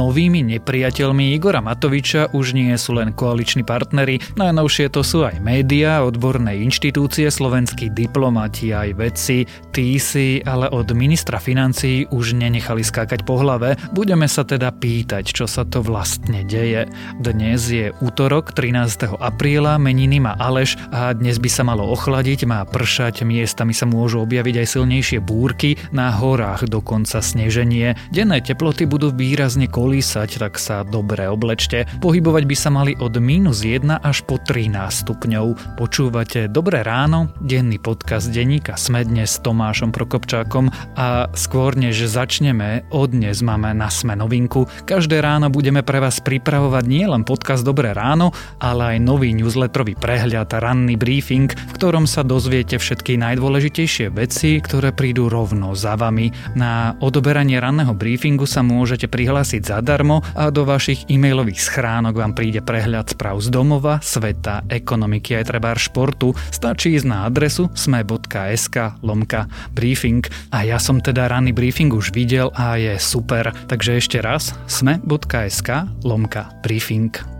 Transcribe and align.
novými 0.00 0.40
nepriateľmi 0.56 1.36
Igora 1.36 1.60
Matoviča 1.60 2.32
už 2.32 2.56
nie 2.56 2.72
sú 2.80 2.96
len 2.96 3.12
koaliční 3.12 3.68
partnery, 3.68 4.16
najnovšie 4.40 4.88
to 4.88 5.04
sú 5.04 5.28
aj 5.28 5.44
médiá, 5.44 6.00
odborné 6.00 6.56
inštitúcie, 6.64 7.28
slovenskí 7.28 7.92
diplomati 7.92 8.72
aj 8.72 8.96
vedci, 8.96 9.44
tí 9.76 10.00
si 10.00 10.40
ale 10.40 10.72
od 10.72 10.88
ministra 10.96 11.36
financií 11.36 12.08
už 12.08 12.32
nenechali 12.32 12.80
skákať 12.80 13.28
po 13.28 13.36
hlave. 13.36 13.76
Budeme 13.92 14.24
sa 14.24 14.48
teda 14.48 14.72
pýtať, 14.72 15.36
čo 15.36 15.44
sa 15.44 15.68
to 15.68 15.84
vlastne 15.84 16.48
deje. 16.48 16.88
Dnes 17.20 17.60
je 17.68 17.92
útorok 18.00 18.56
13. 18.56 19.20
apríla, 19.20 19.76
meniny 19.76 20.16
má 20.16 20.32
Aleš 20.40 20.80
a 20.96 21.12
dnes 21.12 21.36
by 21.36 21.50
sa 21.52 21.62
malo 21.68 21.84
ochladiť, 21.92 22.48
má 22.48 22.64
pršať, 22.64 23.28
miestami 23.28 23.76
sa 23.76 23.84
môžu 23.84 24.24
objaviť 24.24 24.64
aj 24.64 24.66
silnejšie 24.80 25.18
búrky, 25.20 25.76
na 25.92 26.08
horách 26.08 26.64
dokonca 26.70 27.20
sneženie. 27.20 28.00
Denné 28.08 28.40
teploty 28.40 28.88
budú 28.88 29.12
výrazne 29.12 29.68
kolísať, 29.90 30.38
tak 30.38 30.54
sa 30.54 30.86
dobre 30.86 31.26
oblečte. 31.26 31.82
Pohybovať 31.98 32.46
by 32.46 32.54
sa 32.54 32.70
mali 32.70 32.94
od 33.02 33.18
minus 33.18 33.66
1 33.66 33.90
až 34.06 34.22
po 34.22 34.38
13 34.38 34.70
stupňov. 35.02 35.74
Počúvate 35.74 36.46
Dobré 36.46 36.86
ráno, 36.86 37.34
denný 37.42 37.82
podcast 37.82 38.30
denníka 38.30 38.78
Sme 38.78 39.02
dnes 39.02 39.34
s 39.34 39.42
Tomášom 39.42 39.90
Prokopčákom 39.90 40.70
a 40.94 41.26
skôr 41.34 41.74
než 41.74 42.06
začneme, 42.06 42.86
od 42.94 43.10
dnes 43.10 43.42
máme 43.42 43.74
na 43.74 43.90
Sme 43.90 44.14
novinku. 44.14 44.70
Každé 44.86 45.18
ráno 45.18 45.50
budeme 45.50 45.82
pre 45.82 45.98
vás 45.98 46.22
pripravovať 46.22 46.84
nielen 46.86 47.26
podcast 47.26 47.66
Dobré 47.66 47.90
ráno, 47.90 48.30
ale 48.62 48.94
aj 48.94 48.98
nový 49.02 49.34
newsletterový 49.34 49.98
prehľad, 49.98 50.54
ranný 50.54 50.94
briefing, 50.94 51.50
v 51.50 51.72
ktorom 51.74 52.06
sa 52.06 52.22
dozviete 52.22 52.78
všetky 52.78 53.18
najdôležitejšie 53.18 54.14
veci, 54.14 54.62
ktoré 54.62 54.94
prídu 54.94 55.26
rovno 55.26 55.74
za 55.74 55.98
vami. 55.98 56.30
Na 56.54 56.94
odoberanie 57.02 57.58
ranného 57.58 57.90
briefingu 57.90 58.46
sa 58.46 58.62
môžete 58.62 59.10
prihlásiť 59.10 59.79
zadarmo 59.80 60.20
a 60.36 60.52
do 60.52 60.68
vašich 60.68 61.08
e-mailových 61.08 61.64
schránok 61.64 62.20
vám 62.20 62.36
príde 62.36 62.60
prehľad 62.60 63.16
správ 63.16 63.40
z 63.40 63.48
domova, 63.48 63.96
sveta, 64.04 64.68
ekonomiky 64.68 65.40
aj 65.40 65.48
trebár 65.48 65.80
športu. 65.80 66.36
Stačí 66.52 67.00
ísť 67.00 67.08
na 67.08 67.24
adresu 67.24 67.72
sme.sk 67.72 69.00
lomka 69.00 69.48
briefing 69.72 70.20
a 70.52 70.68
ja 70.68 70.76
som 70.76 71.00
teda 71.00 71.32
ranný 71.32 71.56
briefing 71.56 71.88
už 71.88 72.12
videl 72.12 72.52
a 72.52 72.76
je 72.76 73.00
super. 73.00 73.56
Takže 73.72 73.96
ešte 73.96 74.20
raz 74.20 74.52
sme.sk 74.68 75.88
lomka 76.04 76.52
briefing. 76.60 77.39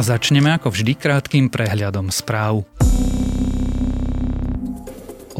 A 0.00 0.16
začneme 0.16 0.48
ako 0.56 0.72
vždy 0.72 0.96
krátkým 0.96 1.52
prehľadom 1.52 2.08
správ. 2.08 2.64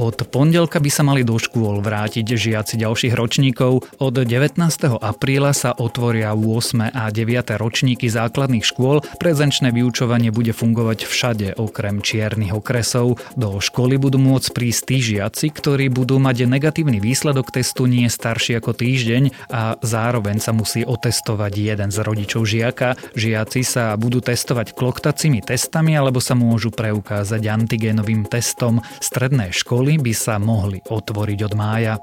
Od 0.01 0.17
pondelka 0.33 0.81
by 0.81 0.89
sa 0.89 1.05
mali 1.05 1.29
do 1.29 1.37
škôl 1.37 1.84
vrátiť 1.84 2.25
žiaci 2.25 2.81
ďalších 2.81 3.12
ročníkov. 3.12 3.84
Od 4.01 4.15
19. 4.17 4.56
apríla 4.97 5.53
sa 5.53 5.77
otvoria 5.77 6.33
8. 6.33 6.88
a 6.88 7.12
9. 7.12 7.61
ročníky 7.61 8.09
základných 8.09 8.65
škôl. 8.65 9.05
Prezenčné 9.21 9.69
vyučovanie 9.77 10.33
bude 10.33 10.56
fungovať 10.56 11.05
všade 11.05 11.49
okrem 11.61 12.00
čiernych 12.00 12.56
okresov. 12.56 13.21
Do 13.37 13.61
školy 13.61 14.00
budú 14.00 14.16
môcť 14.16 14.49
prísť 14.56 14.83
tí 14.88 14.97
žiaci, 15.05 15.53
ktorí 15.53 15.93
budú 15.93 16.17
mať 16.17 16.49
negatívny 16.49 16.97
výsledok 16.97 17.53
testu 17.53 17.84
nie 17.84 18.09
starší 18.09 18.56
ako 18.56 18.72
týždeň 18.72 19.53
a 19.53 19.77
zároveň 19.84 20.41
sa 20.41 20.56
musí 20.56 20.81
otestovať 20.81 21.53
jeden 21.53 21.93
z 21.93 22.00
rodičov 22.00 22.49
žiaka. 22.49 22.97
Žiaci 23.21 23.61
sa 23.69 24.00
budú 24.00 24.25
testovať 24.25 24.72
kloktacími 24.72 25.44
testami 25.44 25.93
alebo 25.93 26.25
sa 26.25 26.32
môžu 26.32 26.72
preukázať 26.72 27.44
antigénovým 27.53 28.25
testom. 28.25 28.81
Stredné 29.05 29.53
školy 29.53 29.90
školy 29.91 30.06
by 30.06 30.15
sa 30.15 30.39
mohli 30.39 30.78
otvoriť 30.87 31.39
od 31.51 31.53
mája. 31.59 31.95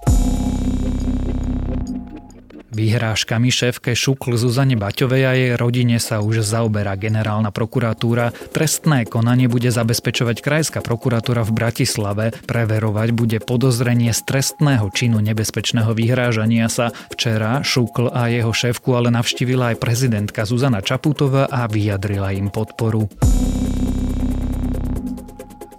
Výhrážkami 2.67 3.47
šéfke 3.47 3.95
Šukl 3.95 4.35
Zuzane 4.35 4.75
Baťovej 4.75 5.23
a 5.23 5.31
jej 5.33 5.51
rodine 5.55 5.97
sa 5.97 6.19
už 6.19 6.43
zaoberá 6.43 6.99
generálna 6.99 7.49
prokuratúra. 7.49 8.35
Trestné 8.51 9.07
konanie 9.07 9.47
bude 9.47 9.71
zabezpečovať 9.71 10.43
Krajská 10.43 10.79
prokuratúra 10.83 11.47
v 11.47 11.55
Bratislave. 11.55 12.25
Preverovať 12.43 13.09
bude 13.15 13.39
podozrenie 13.39 14.11
z 14.11 14.19
trestného 14.27 14.91
činu 14.91 15.23
nebezpečného 15.23 15.95
vyhrážania 15.95 16.67
sa. 16.67 16.91
Včera 17.07 17.63
Šukl 17.63 18.11
a 18.11 18.27
jeho 18.27 18.51
šéfku 18.51 18.99
ale 18.99 19.15
navštívila 19.15 19.73
aj 19.73 19.79
prezidentka 19.79 20.43
Zuzana 20.43 20.83
Čaputová 20.83 21.47
a 21.47 21.65
vyjadrila 21.71 22.35
im 22.35 22.51
podporu. 22.51 23.07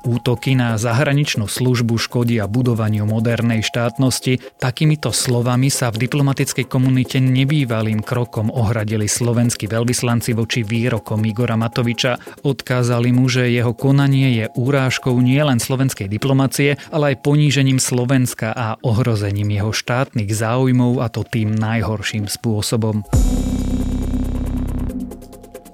Útoky 0.09 0.57
na 0.57 0.81
zahraničnú 0.81 1.45
službu 1.45 2.01
škodia 2.01 2.49
budovaniu 2.49 3.05
modernej 3.05 3.61
štátnosti. 3.61 4.41
Takýmito 4.57 5.13
slovami 5.13 5.69
sa 5.69 5.93
v 5.93 6.09
diplomatickej 6.09 6.65
komunite 6.65 7.21
nebývalým 7.21 8.01
krokom 8.01 8.49
ohradili 8.49 9.05
slovenskí 9.05 9.69
veľvyslanci 9.69 10.33
voči 10.33 10.65
výrokom 10.65 11.21
Igora 11.29 11.61
Matoviča. 11.61 12.41
Odkázali 12.41 13.13
mu, 13.13 13.29
že 13.29 13.53
jeho 13.53 13.77
konanie 13.77 14.33
je 14.33 14.45
úrážkou 14.57 15.13
nielen 15.21 15.61
slovenskej 15.61 16.09
diplomacie, 16.09 16.81
ale 16.89 17.13
aj 17.13 17.21
ponížením 17.21 17.77
Slovenska 17.77 18.57
a 18.57 18.81
ohrozením 18.81 19.53
jeho 19.53 19.77
štátnych 19.77 20.33
záujmov 20.33 21.05
a 21.05 21.13
to 21.13 21.21
tým 21.21 21.53
najhorším 21.53 22.33
spôsobom. 22.33 23.05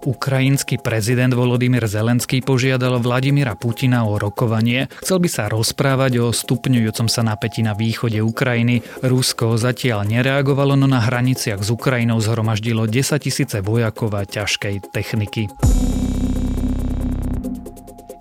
Ukrajinský 0.04 0.76
prezident 0.84 1.32
Volodymyr 1.32 1.88
Zelenský 1.88 2.44
požiadal 2.44 3.00
Vladimíra 3.00 3.56
Putina 3.56 4.04
o 4.04 4.20
rokovanie. 4.20 4.92
Chcel 5.00 5.18
by 5.24 5.28
sa 5.32 5.48
rozprávať 5.48 6.20
o 6.20 6.26
stupňujúcom 6.28 7.08
sa 7.08 7.24
napätí 7.24 7.64
na 7.64 7.72
východe 7.72 8.20
Ukrajiny. 8.20 8.84
Rusko 9.00 9.56
zatiaľ 9.56 10.04
nereagovalo, 10.04 10.76
no 10.76 10.84
na 10.84 11.00
hraniciach 11.00 11.64
s 11.64 11.72
Ukrajinou 11.72 12.20
zhromaždilo 12.20 12.84
10 12.84 13.16
tisíce 13.16 13.58
vojakov 13.64 14.12
a 14.12 14.28
ťažkej 14.28 14.92
techniky. 14.92 15.48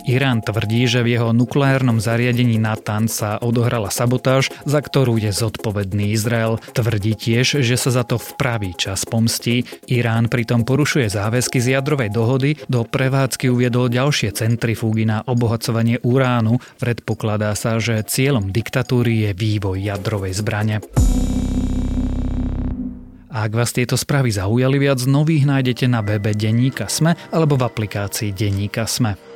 Irán 0.03 0.43
tvrdí, 0.43 0.83
že 0.83 0.99
v 0.99 1.15
jeho 1.15 1.31
nukleárnom 1.31 2.03
zariadení 2.03 2.59
Natan 2.59 3.07
sa 3.07 3.39
odohrala 3.39 3.87
sabotáž, 3.87 4.51
za 4.67 4.83
ktorú 4.83 5.15
je 5.15 5.31
zodpovedný 5.31 6.11
Izrael. 6.11 6.59
Tvrdí 6.75 7.15
tiež, 7.15 7.63
že 7.63 7.75
sa 7.79 7.87
za 7.87 8.03
to 8.03 8.19
v 8.19 8.29
pravý 8.35 8.71
čas 8.75 9.07
pomstí. 9.07 9.63
Irán 9.87 10.27
pritom 10.27 10.67
porušuje 10.67 11.07
záväzky 11.07 11.63
z 11.63 11.79
jadrovej 11.79 12.11
dohody, 12.11 12.59
do 12.67 12.83
prevádzky 12.83 13.47
uviedol 13.47 13.87
ďalšie 13.87 14.35
centrifúgy 14.35 15.07
na 15.07 15.23
obohacovanie 15.23 16.03
uránu. 16.03 16.59
Predpokladá 16.83 17.55
sa, 17.55 17.79
že 17.79 18.03
cieľom 18.03 18.51
diktatúry 18.51 19.27
je 19.27 19.31
vývoj 19.31 19.87
jadrovej 19.87 20.35
zbrane. 20.35 20.83
A 23.33 23.49
ak 23.49 23.57
vás 23.57 23.73
tieto 23.73 23.97
správy 23.97 24.29
zaujali 24.29 24.77
viac, 24.77 25.01
nových 25.09 25.49
nájdete 25.49 25.89
na 25.89 26.05
webe 26.05 26.37
Denníka 26.37 26.85
Sme 26.85 27.17
alebo 27.33 27.57
v 27.57 27.65
aplikácii 27.65 28.29
Denníka 28.29 28.85
Sme. 28.85 29.32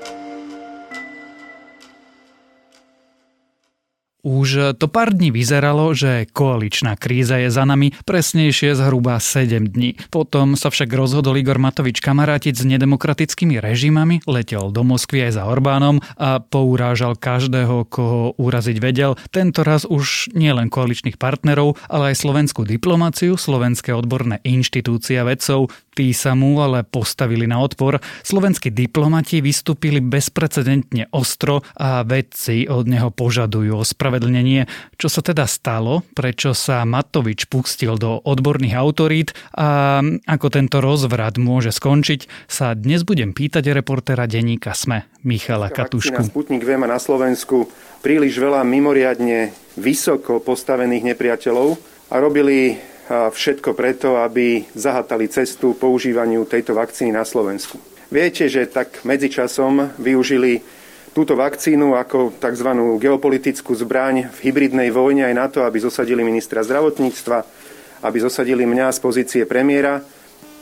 Už 4.27 4.75
to 4.75 4.91
pár 4.91 5.15
dní 5.15 5.31
vyzeralo, 5.31 5.95
že 5.95 6.27
koaličná 6.27 6.99
kríza 6.99 7.39
je 7.39 7.47
za 7.47 7.63
nami, 7.63 7.95
presnejšie 8.03 8.75
zhruba 8.75 9.23
7 9.23 9.71
dní. 9.71 9.95
Potom 10.11 10.59
sa 10.59 10.67
však 10.67 10.91
rozhodol 10.91 11.39
Igor 11.39 11.55
Matovič 11.55 12.03
kamarátiť 12.03 12.59
s 12.59 12.67
nedemokratickými 12.67 13.55
režimami, 13.55 14.19
letel 14.27 14.75
do 14.75 14.83
Moskvy 14.83 15.31
aj 15.31 15.39
za 15.39 15.47
Orbánom 15.47 16.03
a 16.19 16.43
pourážal 16.43 17.15
každého, 17.15 17.87
koho 17.87 18.35
uraziť 18.35 18.77
vedel. 18.83 19.15
Tento 19.31 19.63
raz 19.63 19.87
už 19.87 20.35
nielen 20.35 20.67
koaličných 20.67 21.15
partnerov, 21.15 21.79
ale 21.87 22.11
aj 22.11 22.19
slovenskú 22.19 22.67
diplomáciu, 22.67 23.39
slovenské 23.39 23.95
odborné 23.95 24.43
inštitúcie 24.43 25.23
vedcov. 25.23 25.71
Tí 25.95 26.11
sa 26.11 26.35
mu 26.35 26.59
ale 26.61 26.83
postavili 26.83 27.47
na 27.47 27.63
odpor. 27.63 28.03
Slovenskí 28.27 28.75
diplomati 28.75 29.39
vystúpili 29.41 29.97
bezprecedentne 29.97 31.09
ostro 31.15 31.63
a 31.79 32.03
vedci 32.03 32.69
od 32.69 32.85
neho 32.85 33.09
požadujú 33.09 33.81
o 33.81 33.87
spravedlnosť 33.87 34.16
ospravedlnenie. 34.17 34.65
Čo 34.97 35.07
sa 35.13 35.21
teda 35.21 35.45
stalo, 35.45 36.01
prečo 36.17 36.57
sa 36.57 36.81
Matovič 36.83 37.45
pustil 37.45 37.93
do 38.01 38.17
odborných 38.25 38.73
autorít 38.73 39.29
a 39.53 40.01
ako 40.25 40.47
tento 40.49 40.81
rozvrat 40.81 41.37
môže 41.37 41.69
skončiť, 41.69 42.49
sa 42.49 42.73
dnes 42.73 43.05
budem 43.05 43.37
pýtať 43.37 43.69
reportéra 43.69 44.25
denníka 44.25 44.73
SME 44.73 45.05
Michala 45.21 45.69
Katušku. 45.69 46.33
Sputnik 46.33 46.65
V 46.65 46.69
má 46.81 46.89
na 46.89 46.97
Slovensku 46.97 47.69
príliš 48.01 48.41
veľa 48.41 48.65
mimoriadne 48.65 49.53
vysoko 49.77 50.41
postavených 50.41 51.13
nepriateľov 51.13 51.77
a 52.09 52.15
robili 52.17 52.81
všetko 53.07 53.71
preto, 53.71 54.19
aby 54.19 54.67
zahatali 54.75 55.31
cestu 55.31 55.77
používaniu 55.77 56.43
tejto 56.43 56.75
vakcíny 56.75 57.15
na 57.15 57.23
Slovensku. 57.23 57.79
Viete, 58.07 58.47
že 58.47 58.67
tak 58.67 59.03
medzičasom 59.03 59.99
využili 59.99 60.63
túto 61.17 61.33
vakcínu 61.33 61.97
ako 61.97 62.37
tzv. 62.37 62.69
geopolitickú 63.01 63.73
zbraň 63.73 64.29
v 64.29 64.37
hybridnej 64.45 64.93
vojne 64.93 65.25
aj 65.25 65.33
na 65.33 65.49
to, 65.49 65.65
aby 65.65 65.81
zosadili 65.81 66.21
ministra 66.21 66.61
zdravotníctva, 66.61 67.41
aby 68.05 68.17
zosadili 68.21 68.69
mňa 68.69 68.93
z 68.93 68.99
pozície 69.01 69.41
premiéra 69.49 70.05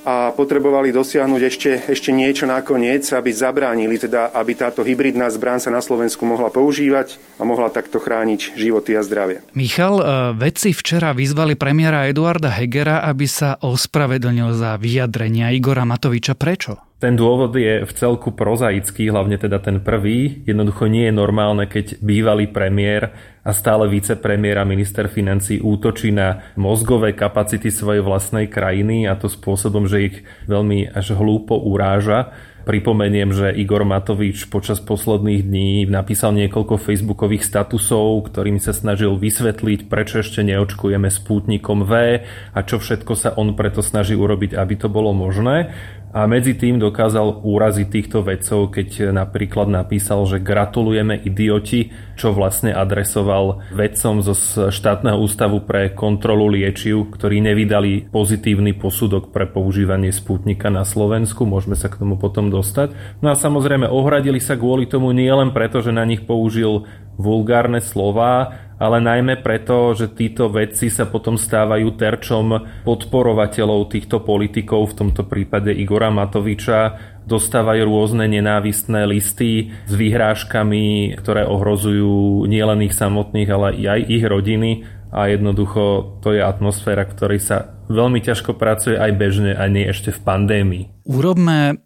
a 0.06 0.32
potrebovali 0.32 0.94
dosiahnuť 0.94 1.42
ešte, 1.42 1.72
ešte 1.90 2.14
niečo 2.14 2.46
nakoniec, 2.46 3.04
aby 3.10 3.34
zabránili, 3.34 3.98
teda, 3.98 4.32
aby 4.38 4.54
táto 4.54 4.86
hybridná 4.86 5.28
zbrán 5.34 5.58
sa 5.58 5.74
na 5.74 5.82
Slovensku 5.82 6.24
mohla 6.30 6.54
používať 6.54 7.18
a 7.36 7.44
mohla 7.44 7.74
takto 7.74 7.98
chrániť 7.98 8.54
životy 8.54 8.94
a 8.94 9.02
zdravie. 9.02 9.42
Michal, 9.58 9.98
e, 9.98 10.04
vedci 10.38 10.78
včera 10.78 11.12
vyzvali 11.12 11.58
premiéra 11.58 12.06
Eduarda 12.06 12.54
Hegera, 12.54 13.02
aby 13.02 13.26
sa 13.26 13.58
ospravedlnil 13.60 14.54
za 14.54 14.78
vyjadrenia 14.78 15.50
Igora 15.52 15.90
Matoviča. 15.90 16.38
Prečo? 16.38 16.95
Ten 16.96 17.20
dôvod 17.20 17.52
je 17.60 17.84
v 17.84 17.92
celku 17.92 18.32
prozaický, 18.32 19.12
hlavne 19.12 19.36
teda 19.36 19.60
ten 19.60 19.84
prvý. 19.84 20.48
Jednoducho 20.48 20.88
nie 20.88 21.12
je 21.12 21.20
normálne, 21.20 21.68
keď 21.68 22.00
bývalý 22.00 22.48
premiér 22.48 23.12
a 23.44 23.52
stále 23.52 23.92
vicepremiér 23.92 24.64
a 24.64 24.70
minister 24.70 25.12
financí 25.12 25.60
útočí 25.60 26.16
na 26.16 26.56
mozgové 26.56 27.12
kapacity 27.12 27.68
svojej 27.68 28.00
vlastnej 28.00 28.48
krajiny 28.48 29.12
a 29.12 29.20
to 29.20 29.28
spôsobom, 29.28 29.92
že 29.92 30.08
ich 30.08 30.16
veľmi 30.48 30.88
až 30.96 31.20
hlúpo 31.20 31.60
uráža. 31.60 32.32
Pripomeniem, 32.66 33.30
že 33.30 33.54
Igor 33.54 33.86
Matovič 33.86 34.50
počas 34.50 34.82
posledných 34.82 35.46
dní 35.46 35.72
napísal 35.86 36.34
niekoľko 36.34 36.82
facebookových 36.82 37.46
statusov, 37.46 38.26
ktorými 38.26 38.58
sa 38.58 38.74
snažil 38.74 39.14
vysvetliť, 39.20 39.86
prečo 39.86 40.26
ešte 40.26 40.42
neočkujeme 40.42 41.12
spútnikom 41.14 41.86
V 41.86 42.26
a 42.26 42.60
čo 42.66 42.82
všetko 42.82 43.14
sa 43.14 43.38
on 43.38 43.54
preto 43.54 43.86
snaží 43.86 44.18
urobiť, 44.18 44.58
aby 44.58 44.74
to 44.82 44.90
bolo 44.90 45.14
možné 45.14 45.78
a 46.16 46.32
medzi 46.32 46.56
tým 46.56 46.80
dokázal 46.80 47.44
úraziť 47.44 47.88
týchto 47.92 48.24
vedcov, 48.24 48.72
keď 48.72 49.12
napríklad 49.12 49.68
napísal, 49.68 50.24
že 50.24 50.40
gratulujeme 50.40 51.20
idioti, 51.20 51.92
čo 52.16 52.32
vlastne 52.32 52.72
adresoval 52.72 53.60
vedcom 53.76 54.24
zo 54.24 54.32
štátneho 54.72 55.20
ústavu 55.20 55.68
pre 55.68 55.92
kontrolu 55.92 56.48
liečiv, 56.48 57.12
ktorí 57.12 57.44
nevydali 57.44 58.08
pozitívny 58.16 58.72
posudok 58.80 59.36
pre 59.36 59.44
používanie 59.44 60.16
spútnika 60.16 60.72
na 60.72 60.88
Slovensku. 60.88 61.44
Môžeme 61.44 61.76
sa 61.76 61.92
k 61.92 62.00
tomu 62.00 62.16
potom 62.16 62.48
dostať. 62.48 62.96
No 63.20 63.30
a 63.30 63.36
samozrejme 63.36 63.92
ohradili 63.92 64.40
sa 64.40 64.56
kvôli 64.56 64.88
tomu 64.88 65.12
nie 65.12 65.28
len 65.28 65.52
preto, 65.52 65.84
že 65.84 65.92
na 65.92 66.08
nich 66.08 66.24
použil 66.24 66.88
vulgárne 67.20 67.84
slova, 67.84 68.65
ale 68.76 68.98
najmä 69.00 69.40
preto, 69.40 69.96
že 69.96 70.12
títo 70.12 70.52
vedci 70.52 70.92
sa 70.92 71.08
potom 71.08 71.40
stávajú 71.40 71.96
terčom 71.96 72.48
podporovateľov 72.84 73.88
týchto 73.88 74.20
politikov, 74.22 74.92
v 74.92 74.98
tomto 75.06 75.24
prípade 75.24 75.72
Igora 75.72 76.12
Matoviča, 76.12 77.16
dostávajú 77.26 77.90
rôzne 77.90 78.30
nenávistné 78.30 79.10
listy 79.10 79.74
s 79.90 79.94
vyhrážkami, 79.96 81.18
ktoré 81.18 81.48
ohrozujú 81.48 82.46
nielen 82.46 82.86
ich 82.86 82.94
samotných, 82.94 83.50
ale 83.50 83.68
aj 83.82 84.02
ich 84.06 84.24
rodiny 84.24 84.86
a 85.16 85.32
jednoducho 85.32 86.20
to 86.20 86.36
je 86.36 86.44
atmosféra, 86.44 87.08
ktorej 87.08 87.40
sa 87.40 87.58
veľmi 87.88 88.20
ťažko 88.20 88.60
pracuje 88.60 89.00
aj 89.00 89.12
bežne, 89.16 89.56
aj 89.56 89.70
nie 89.72 89.86
ešte 89.88 90.12
v 90.12 90.20
pandémii. 90.22 90.84
Urobme 91.08 91.80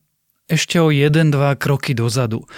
ešte 0.49 0.81
o 0.81 0.89
jeden, 0.89 1.29
dva 1.29 1.53
kroky 1.53 1.93
dozadu. 1.93 2.49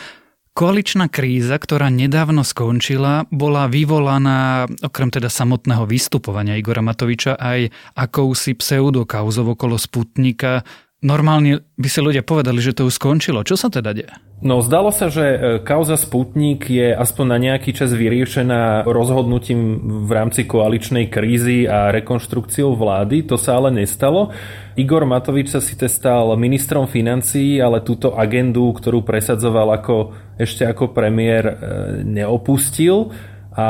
Koaličná 0.51 1.07
kríza, 1.07 1.55
ktorá 1.55 1.87
nedávno 1.87 2.43
skončila, 2.43 3.23
bola 3.31 3.71
vyvolaná 3.71 4.67
okrem 4.83 5.07
teda 5.07 5.31
samotného 5.31 5.87
vystupovania 5.87 6.59
Igora 6.59 6.83
Matoviča 6.83 7.39
aj 7.39 7.71
akousi 7.95 8.59
pseudokauzov 8.59 9.55
okolo 9.55 9.79
Sputnika. 9.79 10.67
Normálne 11.07 11.63
by 11.79 11.87
si 11.87 12.03
ľudia 12.03 12.27
povedali, 12.27 12.59
že 12.59 12.75
to 12.75 12.83
už 12.83 12.99
skončilo. 12.99 13.47
Čo 13.47 13.55
sa 13.55 13.71
teda 13.71 13.95
deje? 13.95 14.11
No 14.41 14.57
zdalo 14.65 14.89
sa, 14.89 15.05
že 15.05 15.21
e, 15.21 15.37
kauza 15.61 15.93
Sputnik 15.93 16.65
je 16.65 16.89
aspoň 16.97 17.25
na 17.29 17.37
nejaký 17.37 17.77
čas 17.77 17.93
vyriešená 17.93 18.89
rozhodnutím 18.89 19.77
v 20.01 20.09
rámci 20.09 20.49
koaličnej 20.49 21.13
krízy 21.13 21.69
a 21.69 21.93
rekonštrukciou 21.93 22.73
vlády. 22.73 23.21
To 23.29 23.37
sa 23.37 23.61
ale 23.61 23.69
nestalo. 23.69 24.33
Igor 24.73 25.05
Matovič 25.05 25.53
sa 25.53 25.61
síce 25.61 25.85
stal 25.85 26.33
ministrom 26.41 26.89
financií, 26.89 27.61
ale 27.61 27.85
túto 27.85 28.17
agendu, 28.17 28.73
ktorú 28.73 29.05
presadzoval 29.05 29.77
ako, 29.77 30.17
ešte 30.41 30.65
ako 30.65 30.89
premiér, 30.89 31.45
e, 31.45 31.53
neopustil 32.01 33.13
a 33.51 33.67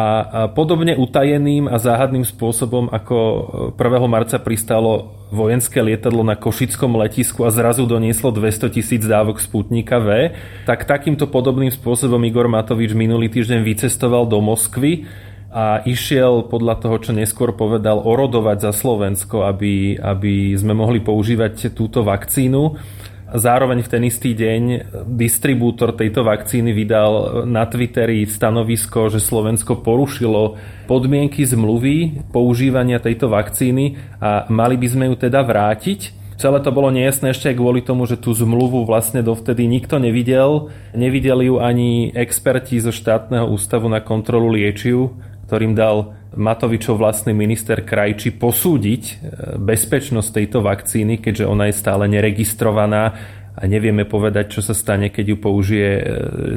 podobne 0.54 0.94
utajeným 0.94 1.66
a 1.66 1.82
záhadným 1.82 2.22
spôsobom, 2.22 2.94
ako 2.94 3.18
1. 3.74 3.82
marca 4.06 4.38
pristalo 4.38 5.18
vojenské 5.34 5.82
lietadlo 5.82 6.22
na 6.22 6.38
Košickom 6.38 7.02
letisku 7.02 7.42
a 7.42 7.50
zrazu 7.50 7.90
donieslo 7.90 8.30
200 8.30 8.78
tisíc 8.78 9.02
dávok 9.02 9.42
Sputnika 9.42 9.98
V, 9.98 10.38
tak 10.70 10.86
takýmto 10.86 11.26
podobným 11.26 11.74
spôsobom 11.74 12.22
Igor 12.22 12.46
Matovič 12.46 12.94
minulý 12.94 13.34
týždeň 13.34 13.66
vycestoval 13.66 14.30
do 14.30 14.38
Moskvy 14.38 15.10
a 15.50 15.82
išiel 15.82 16.46
podľa 16.46 16.78
toho, 16.80 16.96
čo 17.02 17.12
neskôr 17.18 17.58
povedal, 17.58 18.06
orodovať 18.06 18.70
za 18.70 18.72
Slovensko, 18.78 19.50
aby, 19.50 19.98
aby 19.98 20.54
sme 20.62 20.78
mohli 20.78 21.02
používať 21.02 21.74
túto 21.74 22.06
vakcínu. 22.06 22.78
Zároveň 23.32 23.80
v 23.80 23.92
ten 23.96 24.04
istý 24.04 24.36
deň 24.36 24.92
distribútor 25.08 25.96
tejto 25.96 26.28
vakcíny 26.28 26.76
vydal 26.76 27.48
na 27.48 27.64
Twitteri 27.64 28.28
stanovisko, 28.28 29.08
že 29.08 29.24
Slovensko 29.24 29.80
porušilo 29.80 30.60
podmienky 30.84 31.48
zmluvy 31.48 32.28
používania 32.36 33.00
tejto 33.00 33.32
vakcíny 33.32 33.96
a 34.20 34.52
mali 34.52 34.76
by 34.76 34.88
sme 34.92 35.06
ju 35.08 35.16
teda 35.16 35.48
vrátiť. 35.48 36.12
Celé 36.36 36.60
to 36.60 36.76
bolo 36.76 36.92
nejasné 36.92 37.32
ešte 37.32 37.54
aj 37.54 37.56
kvôli 37.56 37.80
tomu, 37.80 38.04
že 38.04 38.20
tú 38.20 38.36
zmluvu 38.36 38.84
vlastne 38.84 39.24
dovtedy 39.24 39.64
nikto 39.64 39.96
nevidel. 39.96 40.68
Nevideli 40.92 41.48
ju 41.48 41.64
ani 41.64 42.12
experti 42.12 42.84
zo 42.84 42.92
štátneho 42.92 43.48
ústavu 43.48 43.88
na 43.88 44.04
kontrolu 44.04 44.52
liečiv, 44.52 45.16
ktorým 45.48 45.72
dal 45.72 46.20
Matovičov 46.32 46.96
vlastný 46.96 47.36
minister 47.36 47.84
Krajči 47.84 48.32
posúdiť 48.40 49.04
e, 49.04 49.14
bezpečnosť 49.60 50.30
tejto 50.32 50.64
vakcíny, 50.64 51.20
keďže 51.20 51.44
ona 51.44 51.68
je 51.68 51.76
stále 51.76 52.08
neregistrovaná 52.08 53.04
a 53.52 53.62
nevieme 53.68 54.08
povedať, 54.08 54.56
čo 54.56 54.62
sa 54.64 54.72
stane, 54.72 55.12
keď 55.12 55.36
ju 55.36 55.38
použije 55.44 55.90
e, 55.92 56.04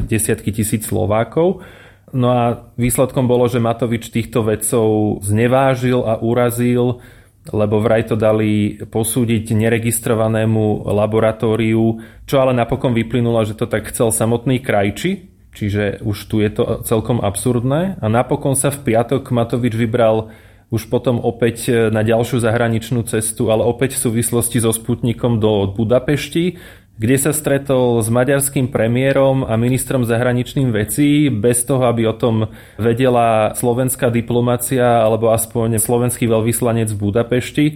desiatky 0.07 0.55
tisíc 0.55 0.87
Slovákov. 0.87 1.67
No 2.15 2.31
a 2.31 2.71
výsledkom 2.79 3.27
bolo, 3.27 3.51
že 3.51 3.59
Matovič 3.59 4.15
týchto 4.15 4.47
vedcov 4.47 5.19
znevážil 5.27 6.07
a 6.07 6.23
urazil, 6.23 7.03
lebo 7.51 7.83
vraj 7.83 8.07
to 8.07 8.15
dali 8.15 8.79
posúdiť 8.79 9.59
neregistrovanému 9.59 10.87
laboratóriu, 10.87 11.99
čo 12.23 12.35
ale 12.39 12.55
napokon 12.55 12.95
vyplynulo, 12.95 13.43
že 13.43 13.59
to 13.59 13.67
tak 13.67 13.91
chcel 13.91 14.15
samotný 14.15 14.63
Krajči, 14.63 15.34
Čiže 15.55 16.03
už 16.03 16.19
tu 16.27 16.43
je 16.43 16.51
to 16.51 16.83
celkom 16.83 17.23
absurdné. 17.23 17.97
A 18.03 18.07
napokon 18.11 18.59
sa 18.59 18.75
v 18.75 18.93
piatok 18.93 19.31
Matovič 19.31 19.79
vybral 19.79 20.35
už 20.75 20.91
potom 20.91 21.23
opäť 21.23 21.71
na 21.95 22.03
ďalšiu 22.03 22.43
zahraničnú 22.43 23.07
cestu, 23.07 23.55
ale 23.55 23.63
opäť 23.63 23.95
v 23.95 24.11
súvislosti 24.11 24.59
so 24.59 24.75
Sputnikom 24.75 25.39
do 25.39 25.71
Budapešti, 25.71 26.59
kde 26.95 27.17
sa 27.19 27.35
stretol 27.35 28.03
s 28.03 28.11
maďarským 28.11 28.71
premiérom 28.71 29.43
a 29.43 29.59
ministrom 29.59 30.07
zahraničným 30.07 30.71
vecí 30.71 31.27
bez 31.27 31.67
toho, 31.67 31.91
aby 31.91 32.07
o 32.07 32.15
tom 32.15 32.55
vedela 32.79 33.51
slovenská 33.55 34.15
diplomacia 34.15 35.03
alebo 35.03 35.35
aspoň 35.35 35.79
slovenský 35.83 36.31
veľvyslanec 36.31 36.95
v 36.95 36.99
Budapešti 36.99 37.67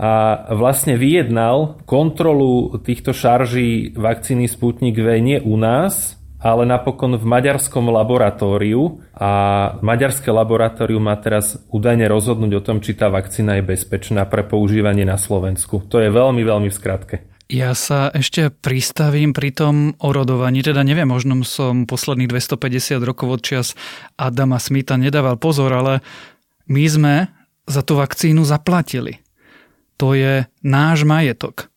a 0.00 0.44
vlastne 0.52 0.96
vyjednal 0.96 1.84
kontrolu 1.88 2.76
týchto 2.80 3.12
šarží 3.12 3.96
vakcíny 3.96 4.48
Sputnik 4.48 4.96
V 4.96 5.08
nie 5.20 5.40
u 5.40 5.56
nás, 5.56 6.19
ale 6.40 6.64
napokon 6.64 7.20
v 7.20 7.24
maďarskom 7.28 7.92
laboratóriu 7.92 9.04
a 9.12 9.30
maďarské 9.84 10.32
laboratórium 10.32 11.04
má 11.04 11.14
teraz 11.20 11.60
údajne 11.68 12.08
rozhodnúť 12.08 12.52
o 12.56 12.64
tom, 12.64 12.80
či 12.80 12.96
tá 12.96 13.12
vakcína 13.12 13.60
je 13.60 13.68
bezpečná 13.68 14.24
pre 14.24 14.40
používanie 14.40 15.04
na 15.04 15.20
Slovensku. 15.20 15.84
To 15.92 16.00
je 16.00 16.08
veľmi, 16.08 16.40
veľmi 16.40 16.72
v 16.72 16.76
skratke. 16.76 17.16
Ja 17.50 17.74
sa 17.74 18.08
ešte 18.14 18.48
pristavím 18.48 19.34
pri 19.34 19.50
tom 19.50 19.98
orodovaní, 19.98 20.62
teda 20.62 20.86
neviem, 20.86 21.10
možno 21.10 21.42
som 21.42 21.82
posledných 21.82 22.30
250 22.30 23.02
rokov 23.02 23.28
od 23.28 23.40
čas 23.42 23.66
Adama 24.14 24.56
Smitha 24.56 24.94
nedával 24.94 25.34
pozor, 25.34 25.74
ale 25.74 25.98
my 26.70 26.84
sme 26.86 27.14
za 27.66 27.82
tú 27.82 27.98
vakcínu 27.98 28.46
zaplatili. 28.46 29.18
To 29.98 30.14
je 30.16 30.46
náš 30.62 31.02
majetok. 31.04 31.68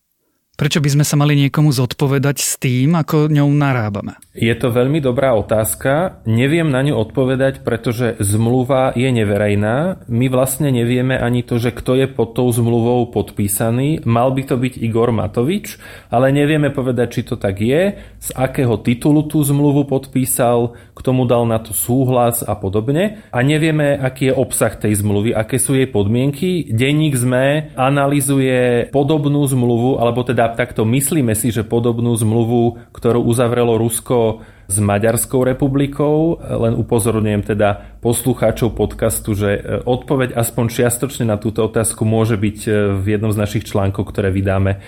Prečo 0.54 0.78
by 0.78 0.88
sme 0.94 1.04
sa 1.04 1.18
mali 1.18 1.34
niekomu 1.34 1.74
zodpovedať 1.74 2.38
s 2.38 2.54
tým, 2.62 2.94
ako 2.94 3.26
ňou 3.26 3.50
narábame? 3.50 4.14
Je 4.34 4.50
to 4.58 4.74
veľmi 4.74 4.98
dobrá 4.98 5.30
otázka. 5.38 6.18
Neviem 6.26 6.66
na 6.66 6.82
ňu 6.82 6.98
odpovedať, 6.98 7.62
pretože 7.62 8.18
zmluva 8.18 8.90
je 8.98 9.06
neverejná. 9.06 10.02
My 10.10 10.26
vlastne 10.26 10.74
nevieme 10.74 11.14
ani 11.14 11.46
to, 11.46 11.62
že 11.62 11.70
kto 11.70 11.94
je 11.94 12.10
pod 12.10 12.34
tou 12.34 12.50
zmluvou 12.50 13.14
podpísaný. 13.14 14.02
Mal 14.02 14.34
by 14.34 14.42
to 14.42 14.58
byť 14.58 14.74
Igor 14.82 15.14
Matovič, 15.14 15.78
ale 16.10 16.34
nevieme 16.34 16.74
povedať, 16.74 17.06
či 17.14 17.22
to 17.30 17.38
tak 17.38 17.62
je, 17.62 17.94
z 17.94 18.28
akého 18.34 18.74
titulu 18.82 19.22
tú 19.30 19.38
zmluvu 19.38 19.86
podpísal, 19.86 20.74
k 20.98 21.00
tomu 21.06 21.30
dal 21.30 21.46
na 21.46 21.62
to 21.62 21.70
súhlas 21.70 22.42
a 22.42 22.58
podobne. 22.58 23.22
A 23.30 23.38
nevieme, 23.46 23.94
aký 23.94 24.34
je 24.34 24.34
obsah 24.34 24.74
tej 24.74 24.98
zmluvy, 24.98 25.30
aké 25.30 25.62
sú 25.62 25.78
jej 25.78 25.86
podmienky. 25.86 26.74
Denník 26.74 27.14
ZME 27.14 27.78
analizuje 27.78 28.90
podobnú 28.90 29.46
zmluvu, 29.46 30.02
alebo 30.02 30.26
teda 30.26 30.58
takto 30.58 30.82
myslíme 30.82 31.38
si, 31.38 31.54
že 31.54 31.62
podobnú 31.62 32.18
zmluvu, 32.18 32.90
ktorú 32.90 33.22
uzavrelo 33.22 33.78
Rusko 33.78 34.23
s 34.64 34.76
Maďarskou 34.80 35.44
republikou. 35.44 36.40
Len 36.40 36.74
upozorňujem 36.76 37.42
teda 37.44 38.00
poslucháčov 38.00 38.72
podcastu, 38.72 39.36
že 39.36 39.50
e, 39.56 39.60
odpoveď 39.84 40.32
aspoň 40.36 40.64
čiastočne 40.72 41.28
na 41.28 41.36
túto 41.36 41.64
otázku 41.64 42.08
môže 42.08 42.40
byť 42.40 42.58
e, 42.64 42.70
v 42.96 43.06
jednom 43.16 43.32
z 43.32 43.40
našich 43.40 43.64
článkov, 43.68 44.08
ktoré 44.08 44.32
vydáme 44.32 44.72
e, 44.76 44.78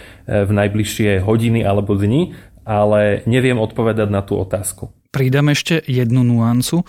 v 0.48 0.50
najbližšie 0.52 1.20
hodiny 1.20 1.60
alebo 1.60 1.92
dni, 1.92 2.32
ale 2.64 3.22
neviem 3.28 3.60
odpovedať 3.60 4.08
na 4.08 4.24
tú 4.24 4.40
otázku. 4.40 4.90
Pridám 5.12 5.52
ešte 5.52 5.80
jednu 5.84 6.24
nuancu. 6.24 6.84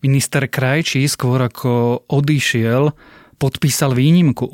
Minister 0.00 0.48
Krajčí 0.48 1.04
skôr 1.10 1.44
ako 1.44 2.06
odišiel, 2.08 2.94
podpísal 3.36 3.92
výnimku. 3.92 4.48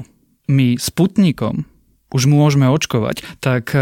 My 0.50 0.74
Sputnikom 0.74 1.68
už 2.10 2.26
môžeme 2.26 2.70
očkovať, 2.70 3.22
tak 3.42 3.74